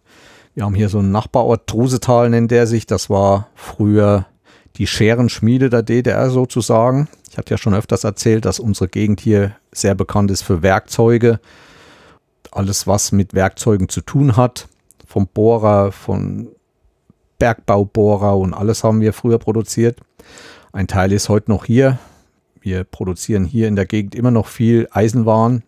wir 0.55 0.65
haben 0.65 0.75
hier 0.75 0.89
so 0.89 0.99
einen 0.99 1.13
Nachbarort, 1.13 1.67
Trusetal 1.67 2.31
nennt 2.31 2.51
der 2.51 2.67
sich. 2.67 2.87
Das 2.87 3.11
war 3.11 3.49
früher 3.55 4.27
die 4.77 4.87
Scherenschmiede 4.87 5.71
der 5.71 5.83
DDR 5.83 6.31
sozusagen. 6.31 7.09
Ich 7.31 7.39
hatte 7.39 7.55
ja 7.55 7.59
schon 7.59 7.75
öfters 7.75 8.05
erzählt, 8.05 8.45
dass 8.45 8.61
unsere 8.61 8.89
Gegend 8.89 9.21
hier 9.21 9.57
sehr 9.73 9.95
bekannt 9.95 10.31
ist 10.31 10.43
für 10.43 10.63
Werkzeuge. 10.63 11.41
Alles, 12.51 12.87
was 12.87 13.13
mit 13.13 13.35
Werkzeugen 13.35 13.89
zu 13.89 14.01
tun 14.01 14.37
hat. 14.37 14.69
Vom 15.07 15.27
Bohrer, 15.29 15.93
von 15.93 16.49
Bergbaubohrer 17.39 18.37
und 18.37 18.55
alles 18.55 18.85
haben 18.85 19.01
wir 19.01 19.13
früher 19.13 19.39
produziert. 19.39 20.01
Ein 20.73 20.89
Teil 20.89 21.13
ist 21.13 21.29
heute 21.29 21.51
noch 21.51 21.65
hier. 21.65 21.99
Wir 22.61 22.85
produzieren 22.85 23.45
hier 23.45 23.69
in 23.69 23.77
der 23.77 23.87
Gegend 23.87 24.15
immer 24.15 24.31
noch 24.31 24.47
viel 24.47 24.89
Eisenwaren. 24.91 25.63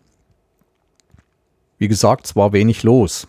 Wie 1.77 1.87
gesagt, 1.87 2.25
es 2.25 2.35
war 2.35 2.51
wenig 2.53 2.83
los. 2.83 3.27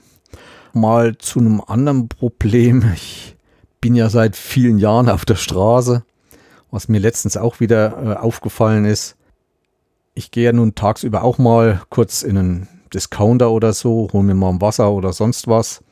Mal 0.73 1.17
zu 1.19 1.39
einem 1.39 1.61
anderen 1.61 2.09
Problem. 2.09 2.85
Ich 2.95 3.37
bin 3.81 3.95
ja 3.95 4.11
seit 4.11 4.37
vielen 4.37 4.79
Jahren 4.79 5.09
auf 5.09 5.25
der 5.25 5.37
Straße, 5.37 6.05
was 6.71 6.89
mir 6.89 7.01
letztens 7.01 7.37
auch 7.37 7.61
wieder 7.61 8.03
äh, 8.03 8.17
aufgefallen 8.17 8.85
ist. 8.85 9.17
Ich 10.15 10.31
gehe 10.31 10.45
ja 10.45 10.53
nun 10.53 10.75
tagsüber 10.75 11.25
auch 11.25 11.39
mal 11.39 11.81
kurz 11.89 12.23
in 12.23 12.37
einen 12.37 12.69
Discounter 12.93 13.51
oder 13.51 13.73
so, 13.73 14.09
hole 14.13 14.25
mir 14.25 14.35
mal 14.35 14.51
ein 14.51 14.61
Wasser 14.61 14.93
oder 14.93 15.13
sonst 15.13 15.49
was. 15.49 15.83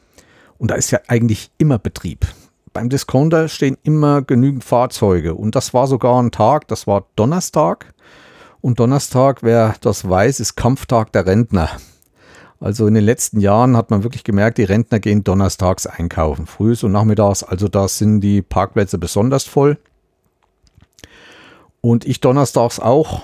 Und 0.58 0.70
da 0.70 0.74
ist 0.74 0.90
ja 0.90 1.00
eigentlich 1.06 1.50
immer 1.58 1.78
Betrieb. 1.78 2.26
Beim 2.72 2.88
Discounter 2.88 3.48
stehen 3.48 3.78
immer 3.82 4.22
genügend 4.22 4.64
Fahrzeuge. 4.64 5.34
Und 5.34 5.54
das 5.54 5.72
war 5.72 5.86
sogar 5.86 6.20
ein 6.22 6.30
Tag, 6.30 6.68
das 6.68 6.86
war 6.86 7.06
Donnerstag. 7.16 7.94
Und 8.60 8.80
Donnerstag, 8.80 9.42
wer 9.42 9.76
das 9.80 10.08
weiß, 10.08 10.40
ist 10.40 10.56
Kampftag 10.56 11.12
der 11.12 11.26
Rentner. 11.26 11.70
Also 12.60 12.86
in 12.86 12.94
den 12.94 13.04
letzten 13.04 13.40
Jahren 13.40 13.76
hat 13.76 13.90
man 13.90 14.02
wirklich 14.02 14.24
gemerkt, 14.24 14.58
die 14.58 14.64
Rentner 14.64 14.98
gehen 14.98 15.22
donnerstags 15.22 15.86
einkaufen, 15.86 16.46
früh 16.46 16.74
und 16.82 16.92
nachmittags. 16.92 17.44
Also 17.44 17.68
da 17.68 17.86
sind 17.86 18.20
die 18.20 18.42
Parkplätze 18.42 18.98
besonders 18.98 19.44
voll. 19.44 19.78
Und 21.80 22.04
ich 22.04 22.20
donnerstags 22.20 22.80
auch 22.80 23.22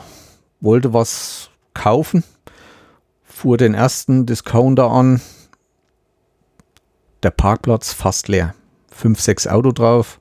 wollte 0.60 0.92
was 0.92 1.50
kaufen, 1.74 2.22
fuhr 3.24 3.56
den 3.56 3.74
ersten 3.74 4.26
Discounter 4.26 4.90
an. 4.90 5.20
Der 7.24 7.30
Parkplatz 7.30 7.92
fast 7.92 8.28
leer. 8.28 8.54
Fünf, 8.88 9.20
sechs 9.20 9.48
Auto 9.48 9.72
drauf. 9.72 10.20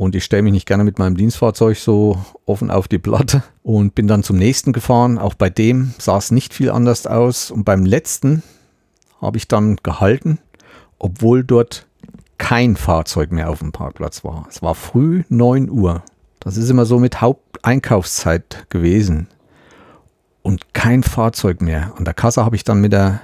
Und 0.00 0.14
ich 0.14 0.24
stelle 0.24 0.40
mich 0.40 0.54
nicht 0.54 0.66
gerne 0.66 0.82
mit 0.82 0.98
meinem 0.98 1.14
Dienstfahrzeug 1.14 1.76
so 1.76 2.16
offen 2.46 2.70
auf 2.70 2.88
die 2.88 2.96
Platte 2.96 3.42
und 3.62 3.94
bin 3.94 4.06
dann 4.06 4.22
zum 4.22 4.38
nächsten 4.38 4.72
gefahren. 4.72 5.18
Auch 5.18 5.34
bei 5.34 5.50
dem 5.50 5.92
sah 5.98 6.16
es 6.16 6.30
nicht 6.30 6.54
viel 6.54 6.70
anders 6.70 7.06
aus. 7.06 7.50
Und 7.50 7.64
beim 7.64 7.84
letzten 7.84 8.42
habe 9.20 9.36
ich 9.36 9.46
dann 9.46 9.76
gehalten, 9.82 10.38
obwohl 10.98 11.44
dort 11.44 11.86
kein 12.38 12.76
Fahrzeug 12.76 13.30
mehr 13.30 13.50
auf 13.50 13.58
dem 13.58 13.72
Parkplatz 13.72 14.24
war. 14.24 14.46
Es 14.48 14.62
war 14.62 14.74
früh 14.74 15.24
9 15.28 15.68
Uhr. 15.68 16.02
Das 16.38 16.56
ist 16.56 16.70
immer 16.70 16.86
so 16.86 16.98
mit 16.98 17.20
Haupteinkaufszeit 17.20 18.70
gewesen. 18.70 19.28
Und 20.40 20.72
kein 20.72 21.02
Fahrzeug 21.02 21.60
mehr. 21.60 21.92
An 21.98 22.06
der 22.06 22.14
Kasse 22.14 22.42
habe 22.42 22.56
ich 22.56 22.64
dann 22.64 22.80
mit 22.80 22.94
der 22.94 23.20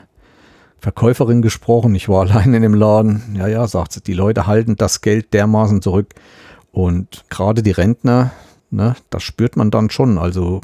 Verkäuferin 0.78 1.40
gesprochen. 1.40 1.94
Ich 1.94 2.10
war 2.10 2.20
allein 2.28 2.52
in 2.52 2.60
dem 2.60 2.74
Laden. 2.74 3.34
Ja, 3.34 3.46
ja, 3.46 3.66
sagt 3.66 3.92
sie, 3.92 4.02
die 4.02 4.12
Leute 4.12 4.46
halten 4.46 4.76
das 4.76 5.00
Geld 5.00 5.32
dermaßen 5.32 5.80
zurück. 5.80 6.14
Und 6.76 7.24
gerade 7.30 7.62
die 7.62 7.70
Rentner, 7.70 8.32
ne, 8.70 8.96
das 9.08 9.22
spürt 9.22 9.56
man 9.56 9.70
dann 9.70 9.88
schon. 9.88 10.18
Also 10.18 10.60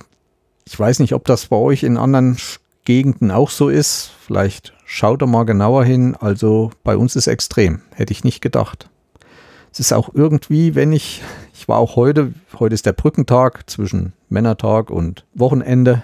ich 0.66 0.78
weiß 0.78 0.98
nicht, 0.98 1.14
ob 1.14 1.24
das 1.24 1.46
bei 1.46 1.56
euch 1.56 1.84
in 1.84 1.96
anderen 1.96 2.36
Gegenden 2.84 3.30
auch 3.30 3.48
so 3.48 3.70
ist. 3.70 4.10
Vielleicht 4.20 4.74
schaut 4.84 5.22
da 5.22 5.26
mal 5.26 5.44
genauer 5.44 5.86
hin. 5.86 6.14
Also 6.14 6.70
bei 6.84 6.98
uns 6.98 7.16
ist 7.16 7.28
extrem. 7.28 7.80
Hätte 7.94 8.12
ich 8.12 8.24
nicht 8.24 8.42
gedacht. 8.42 8.90
Es 9.72 9.80
ist 9.80 9.94
auch 9.94 10.10
irgendwie, 10.12 10.74
wenn 10.74 10.92
ich, 10.92 11.22
ich 11.54 11.66
war 11.66 11.78
auch 11.78 11.96
heute, 11.96 12.34
heute 12.58 12.74
ist 12.74 12.84
der 12.84 12.92
Brückentag 12.92 13.70
zwischen 13.70 14.12
Männertag 14.28 14.90
und 14.90 15.24
Wochenende. 15.32 16.02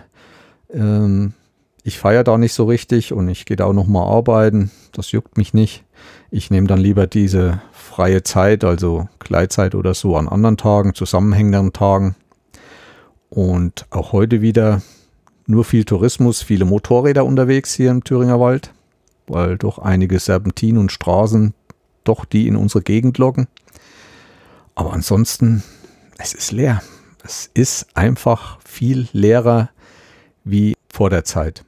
Ähm, 0.73 1.35
ich 1.83 1.99
feiere 1.99 2.25
da 2.25 2.39
nicht 2.39 2.55
so 2.55 2.65
richtig 2.65 3.13
und 3.13 3.29
ich 3.29 3.45
gehe 3.45 3.59
da 3.59 3.67
auch 3.67 3.75
noch 3.75 3.87
mal 3.87 4.07
arbeiten. 4.07 4.71
Das 4.93 5.13
juckt 5.13 5.37
mich 5.37 5.53
nicht. 5.53 5.85
Ich 6.31 6.51
nehme 6.51 6.67
dann 6.67 6.79
lieber 6.79 7.07
diese 7.07 7.63
freie 7.73 8.23
Zeit, 8.23 8.63
also 8.63 9.09
Gleitzeit 9.19 9.75
oder 9.75 9.95
so 9.95 10.17
an 10.17 10.29
anderen 10.29 10.59
Tagen, 10.59 10.95
zusammenhängenden 10.95 11.73
Tagen. 11.73 12.17
Und 13.31 13.87
auch 13.91 14.13
heute 14.13 14.43
wieder 14.43 14.83
nur 15.47 15.65
viel 15.65 15.85
Tourismus, 15.85 16.43
viele 16.43 16.67
Motorräder 16.67 17.25
unterwegs 17.25 17.73
hier 17.73 17.91
im 17.91 18.05
Thüringer 18.05 18.39
Wald, 18.41 18.75
weil 19.27 19.57
doch 19.57 19.79
einige 19.79 20.19
Serpentinen 20.19 20.79
und 20.79 20.93
Straßen 20.93 21.55
doch 22.05 22.27
die 22.27 22.47
in 22.47 22.57
unsere 22.57 22.83
Gegend 22.83 23.17
locken. 23.17 23.49
Aber 24.75 24.93
ansonsten, 24.93 25.63
es 26.19 26.35
ist 26.35 26.53
leer. 26.53 26.83
Es 27.25 27.51
ist 27.55 27.87
einfach 27.95 28.59
viel 28.65 29.09
leerer 29.13 29.71
wie 30.45 30.75
vor 30.93 31.11
der 31.11 31.25
Zeit. 31.25 31.65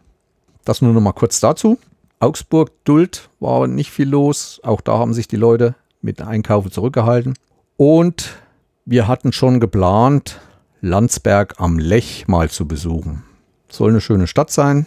Das 0.65 0.83
nur 0.83 0.93
noch 0.93 1.01
mal 1.01 1.13
kurz 1.13 1.41
dazu. 1.41 1.79
Augsburg, 2.21 2.71
Duld 2.85 3.31
war 3.41 3.67
nicht 3.67 3.91
viel 3.91 4.09
los. 4.09 4.61
Auch 4.63 4.83
da 4.83 4.99
haben 4.99 5.15
sich 5.15 5.27
die 5.27 5.37
Leute 5.37 5.75
mit 6.03 6.21
Einkaufen 6.21 6.71
zurückgehalten. 6.71 7.35
Und 7.79 8.37
wir 8.85 9.09
hatten 9.09 9.33
schon 9.33 9.59
geplant, 9.59 10.39
Landsberg 10.83 11.55
am 11.59 11.79
Lech 11.79 12.29
mal 12.29 12.51
zu 12.51 12.69
besuchen. 12.69 13.23
Soll 13.71 13.91
eine 13.91 14.03
schöne 14.03 14.27
Stadt 14.27 14.51
sein. 14.51 14.87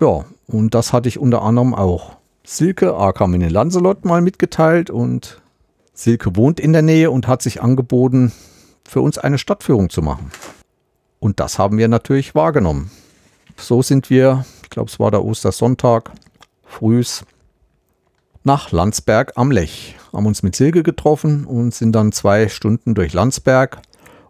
Ja, 0.00 0.24
und 0.46 0.74
das 0.74 0.92
hatte 0.94 1.08
ich 1.08 1.18
unter 1.18 1.42
anderem 1.42 1.74
auch. 1.74 2.16
Silke, 2.44 2.96
in 3.20 3.50
Lancelot, 3.50 4.06
mal 4.06 4.22
mitgeteilt 4.22 4.88
und 4.88 5.42
Silke 5.92 6.34
wohnt 6.34 6.60
in 6.60 6.72
der 6.72 6.80
Nähe 6.82 7.10
und 7.10 7.28
hat 7.28 7.42
sich 7.42 7.60
angeboten, 7.60 8.32
für 8.88 9.02
uns 9.02 9.18
eine 9.18 9.36
Stadtführung 9.36 9.90
zu 9.90 10.00
machen. 10.00 10.30
Und 11.20 11.40
das 11.40 11.58
haben 11.58 11.76
wir 11.76 11.88
natürlich 11.88 12.34
wahrgenommen. 12.34 12.90
So 13.58 13.82
sind 13.82 14.08
wir, 14.08 14.46
ich 14.68 14.70
glaube 14.70 14.90
es 14.90 15.00
war 15.00 15.10
der 15.10 15.24
Ostersonntag, 15.24 16.10
frühs 16.62 17.24
nach 18.44 18.70
Landsberg 18.70 19.32
am 19.36 19.50
Lech. 19.50 19.96
Haben 20.12 20.26
uns 20.26 20.42
mit 20.42 20.54
Silke 20.54 20.82
getroffen 20.82 21.46
und 21.46 21.74
sind 21.74 21.92
dann 21.92 22.12
zwei 22.12 22.50
Stunden 22.50 22.94
durch 22.94 23.14
Landsberg. 23.14 23.80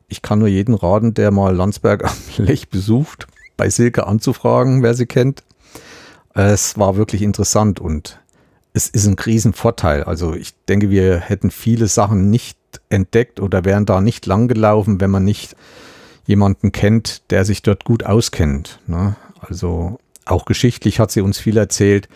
Ich 0.07 0.23
kann 0.23 0.39
nur 0.39 0.47
jeden 0.47 0.75
raten, 0.75 1.13
der 1.13 1.33
mal 1.33 1.57
Landsberg 1.57 2.05
am 2.05 2.17
Lech 2.37 2.69
besucht, 2.69 3.27
bei 3.57 3.69
Silke 3.69 4.07
anzufragen, 4.07 4.85
wer 4.85 4.95
sie 4.95 5.07
kennt. 5.07 5.43
Es 6.35 6.79
war 6.79 6.95
wirklich 6.95 7.23
interessant 7.23 7.81
und 7.81 8.21
es 8.75 8.89
ist 8.89 9.09
ein 9.09 9.17
Krisenvorteil. 9.17 10.05
Also 10.05 10.35
ich 10.35 10.55
denke, 10.69 10.89
wir 10.89 11.19
hätten 11.19 11.51
viele 11.51 11.89
Sachen 11.89 12.31
nicht 12.31 12.57
entdeckt 12.91 13.41
oder 13.41 13.65
wären 13.65 13.87
da 13.87 14.01
nicht 14.01 14.25
lang 14.27 14.47
gelaufen, 14.47 15.01
wenn 15.01 15.11
man 15.11 15.25
nicht 15.25 15.57
jemanden 16.27 16.71
kennt, 16.71 17.29
der 17.33 17.45
sich 17.45 17.63
dort 17.63 17.85
gut 17.85 18.05
auskennt. 18.05 18.79
Ne? 18.87 19.17
Also 19.41 19.99
auch 20.31 20.45
geschichtlich 20.45 21.01
hat 21.01 21.11
sie 21.11 21.21
uns 21.21 21.39
viel 21.39 21.57
erzählt. 21.57 22.09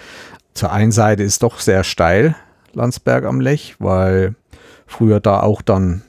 Zur 0.55 0.73
einen 0.73 0.93
Seite 0.93 1.23
ist 1.23 1.43
doch 1.43 1.61
sehr 1.61 1.85
steil, 1.85 2.37
Landsberg 2.73 3.25
am 3.25 3.41
Lech, 3.41 3.77
weil 3.79 4.35
früher 4.87 5.21
da 5.21 5.41
auch 5.41 5.63
dann 5.63 6.03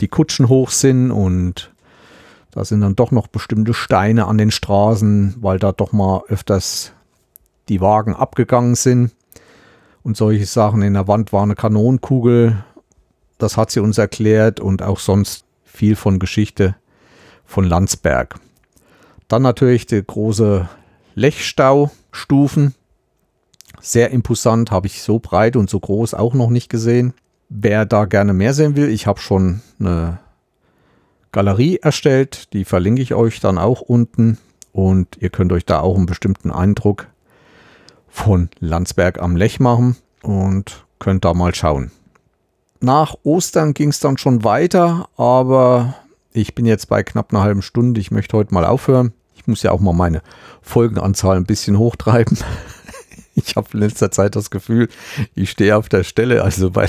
die 0.00 0.08
Kutschen 0.08 0.48
hoch 0.48 0.70
sind 0.70 1.10
und 1.10 1.72
da 2.50 2.64
sind 2.64 2.80
dann 2.80 2.96
doch 2.96 3.12
noch 3.12 3.28
bestimmte 3.28 3.74
Steine 3.74 4.26
an 4.26 4.38
den 4.38 4.50
Straßen, 4.50 5.36
weil 5.40 5.58
da 5.58 5.72
doch 5.72 5.92
mal 5.92 6.22
öfters 6.28 6.92
die 7.68 7.80
Wagen 7.80 8.14
abgegangen 8.14 8.74
sind 8.74 9.12
und 10.02 10.16
solche 10.16 10.46
Sachen. 10.46 10.82
In 10.82 10.94
der 10.94 11.06
Wand 11.06 11.32
war 11.32 11.44
eine 11.44 11.54
Kanonenkugel, 11.54 12.64
das 13.38 13.56
hat 13.56 13.70
sie 13.70 13.80
uns 13.80 13.98
erklärt 13.98 14.58
und 14.58 14.82
auch 14.82 14.98
sonst 14.98 15.44
viel 15.64 15.94
von 15.94 16.18
Geschichte 16.18 16.74
von 17.46 17.64
Landsberg. 17.64 18.34
Dann 19.28 19.42
natürlich 19.42 19.86
die 19.86 20.04
große 20.04 20.68
Lechstaustufen. 21.20 22.74
Sehr 23.78 24.10
imposant, 24.10 24.70
habe 24.70 24.86
ich 24.86 25.02
so 25.02 25.18
breit 25.18 25.54
und 25.54 25.68
so 25.68 25.78
groß 25.78 26.14
auch 26.14 26.32
noch 26.32 26.48
nicht 26.48 26.70
gesehen. 26.70 27.12
Wer 27.50 27.84
da 27.84 28.06
gerne 28.06 28.32
mehr 28.32 28.54
sehen 28.54 28.74
will, 28.74 28.88
ich 28.88 29.06
habe 29.06 29.20
schon 29.20 29.60
eine 29.78 30.18
Galerie 31.30 31.76
erstellt, 31.76 32.54
die 32.54 32.64
verlinke 32.64 33.02
ich 33.02 33.12
euch 33.12 33.38
dann 33.38 33.58
auch 33.58 33.82
unten 33.82 34.38
und 34.72 35.18
ihr 35.20 35.28
könnt 35.28 35.52
euch 35.52 35.66
da 35.66 35.80
auch 35.80 35.96
einen 35.96 36.06
bestimmten 36.06 36.50
Eindruck 36.50 37.08
von 38.08 38.48
Landsberg 38.58 39.20
am 39.20 39.36
Lech 39.36 39.60
machen 39.60 39.96
und 40.22 40.86
könnt 40.98 41.26
da 41.26 41.34
mal 41.34 41.54
schauen. 41.54 41.90
Nach 42.80 43.14
Ostern 43.24 43.74
ging 43.74 43.90
es 43.90 44.00
dann 44.00 44.16
schon 44.16 44.42
weiter, 44.42 45.10
aber 45.18 45.96
ich 46.32 46.54
bin 46.54 46.64
jetzt 46.64 46.88
bei 46.88 47.02
knapp 47.02 47.30
einer 47.30 47.42
halben 47.42 47.60
Stunde. 47.60 48.00
Ich 48.00 48.10
möchte 48.10 48.38
heute 48.38 48.54
mal 48.54 48.64
aufhören. 48.64 49.12
Ich 49.40 49.46
muss 49.46 49.62
ja 49.62 49.72
auch 49.72 49.80
mal 49.80 49.92
meine 49.92 50.22
Folgenanzahl 50.60 51.36
ein 51.36 51.46
bisschen 51.46 51.78
hochtreiben. 51.78 52.38
Ich 53.36 53.56
habe 53.56 53.68
in 53.72 53.78
letzter 53.78 54.10
Zeit 54.10 54.36
das 54.36 54.50
Gefühl, 54.50 54.88
ich 55.34 55.52
stehe 55.52 55.76
auf 55.76 55.88
der 55.88 56.02
Stelle. 56.02 56.42
Also 56.42 56.70
bei 56.70 56.88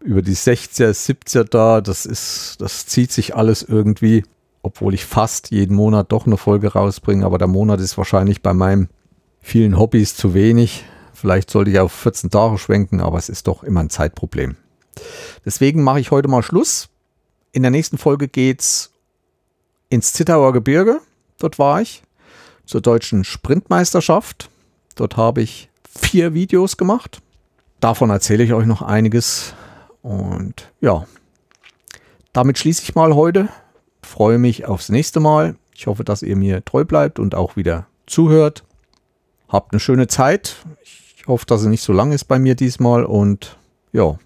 über 0.00 0.22
die 0.22 0.36
60er, 0.36 0.90
70er 0.90 1.44
da, 1.44 1.80
das 1.80 2.06
ist, 2.06 2.56
das 2.60 2.86
zieht 2.86 3.10
sich 3.10 3.34
alles 3.34 3.62
irgendwie, 3.62 4.22
obwohl 4.62 4.94
ich 4.94 5.04
fast 5.04 5.50
jeden 5.50 5.74
Monat 5.76 6.12
doch 6.12 6.26
eine 6.26 6.36
Folge 6.36 6.72
rausbringe. 6.72 7.26
Aber 7.26 7.36
der 7.36 7.48
Monat 7.48 7.80
ist 7.80 7.98
wahrscheinlich 7.98 8.40
bei 8.40 8.54
meinen 8.54 8.88
vielen 9.40 9.78
Hobbys 9.78 10.16
zu 10.16 10.32
wenig. 10.32 10.84
Vielleicht 11.12 11.50
sollte 11.50 11.72
ich 11.72 11.78
auf 11.80 11.92
14 11.92 12.30
Tage 12.30 12.56
schwenken, 12.56 13.00
aber 13.00 13.18
es 13.18 13.28
ist 13.28 13.46
doch 13.46 13.62
immer 13.62 13.80
ein 13.80 13.90
Zeitproblem. 13.90 14.56
Deswegen 15.44 15.82
mache 15.82 16.00
ich 16.00 16.12
heute 16.12 16.28
mal 16.28 16.42
Schluss. 16.42 16.88
In 17.52 17.62
der 17.62 17.70
nächsten 17.70 17.98
Folge 17.98 18.28
geht 18.28 18.60
es 18.60 18.93
ins 19.88 20.12
Zittauer 20.12 20.52
Gebirge. 20.52 21.00
Dort 21.38 21.58
war 21.58 21.80
ich 21.80 22.02
zur 22.66 22.80
deutschen 22.80 23.24
Sprintmeisterschaft. 23.24 24.50
Dort 24.96 25.16
habe 25.16 25.42
ich 25.42 25.68
vier 25.88 26.34
Videos 26.34 26.76
gemacht. 26.76 27.20
Davon 27.80 28.10
erzähle 28.10 28.44
ich 28.44 28.52
euch 28.52 28.66
noch 28.66 28.82
einiges. 28.82 29.54
Und 30.02 30.70
ja, 30.80 31.06
damit 32.32 32.58
schließe 32.58 32.82
ich 32.82 32.94
mal 32.94 33.14
heute. 33.14 33.48
Freue 34.02 34.38
mich 34.38 34.66
aufs 34.66 34.88
nächste 34.88 35.20
Mal. 35.20 35.56
Ich 35.74 35.86
hoffe, 35.86 36.04
dass 36.04 36.22
ihr 36.22 36.36
mir 36.36 36.64
treu 36.64 36.84
bleibt 36.84 37.18
und 37.18 37.34
auch 37.34 37.56
wieder 37.56 37.86
zuhört. 38.06 38.64
Habt 39.48 39.72
eine 39.72 39.80
schöne 39.80 40.06
Zeit. 40.06 40.56
Ich 40.82 41.26
hoffe, 41.26 41.46
dass 41.46 41.62
es 41.62 41.66
nicht 41.66 41.82
so 41.82 41.92
lang 41.92 42.12
ist 42.12 42.24
bei 42.24 42.38
mir 42.38 42.54
diesmal. 42.54 43.04
Und 43.04 43.56
ja, 43.92 44.18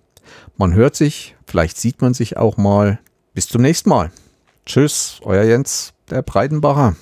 man 0.56 0.74
hört 0.74 0.96
sich. 0.96 1.36
Vielleicht 1.46 1.78
sieht 1.78 2.02
man 2.02 2.14
sich 2.14 2.36
auch 2.36 2.56
mal. 2.56 2.98
Bis 3.34 3.48
zum 3.48 3.62
nächsten 3.62 3.88
Mal. 3.88 4.10
Tschüss, 4.68 5.20
euer 5.22 5.44
Jens, 5.44 5.94
der 6.10 6.20
Breitenbacher. 6.20 6.94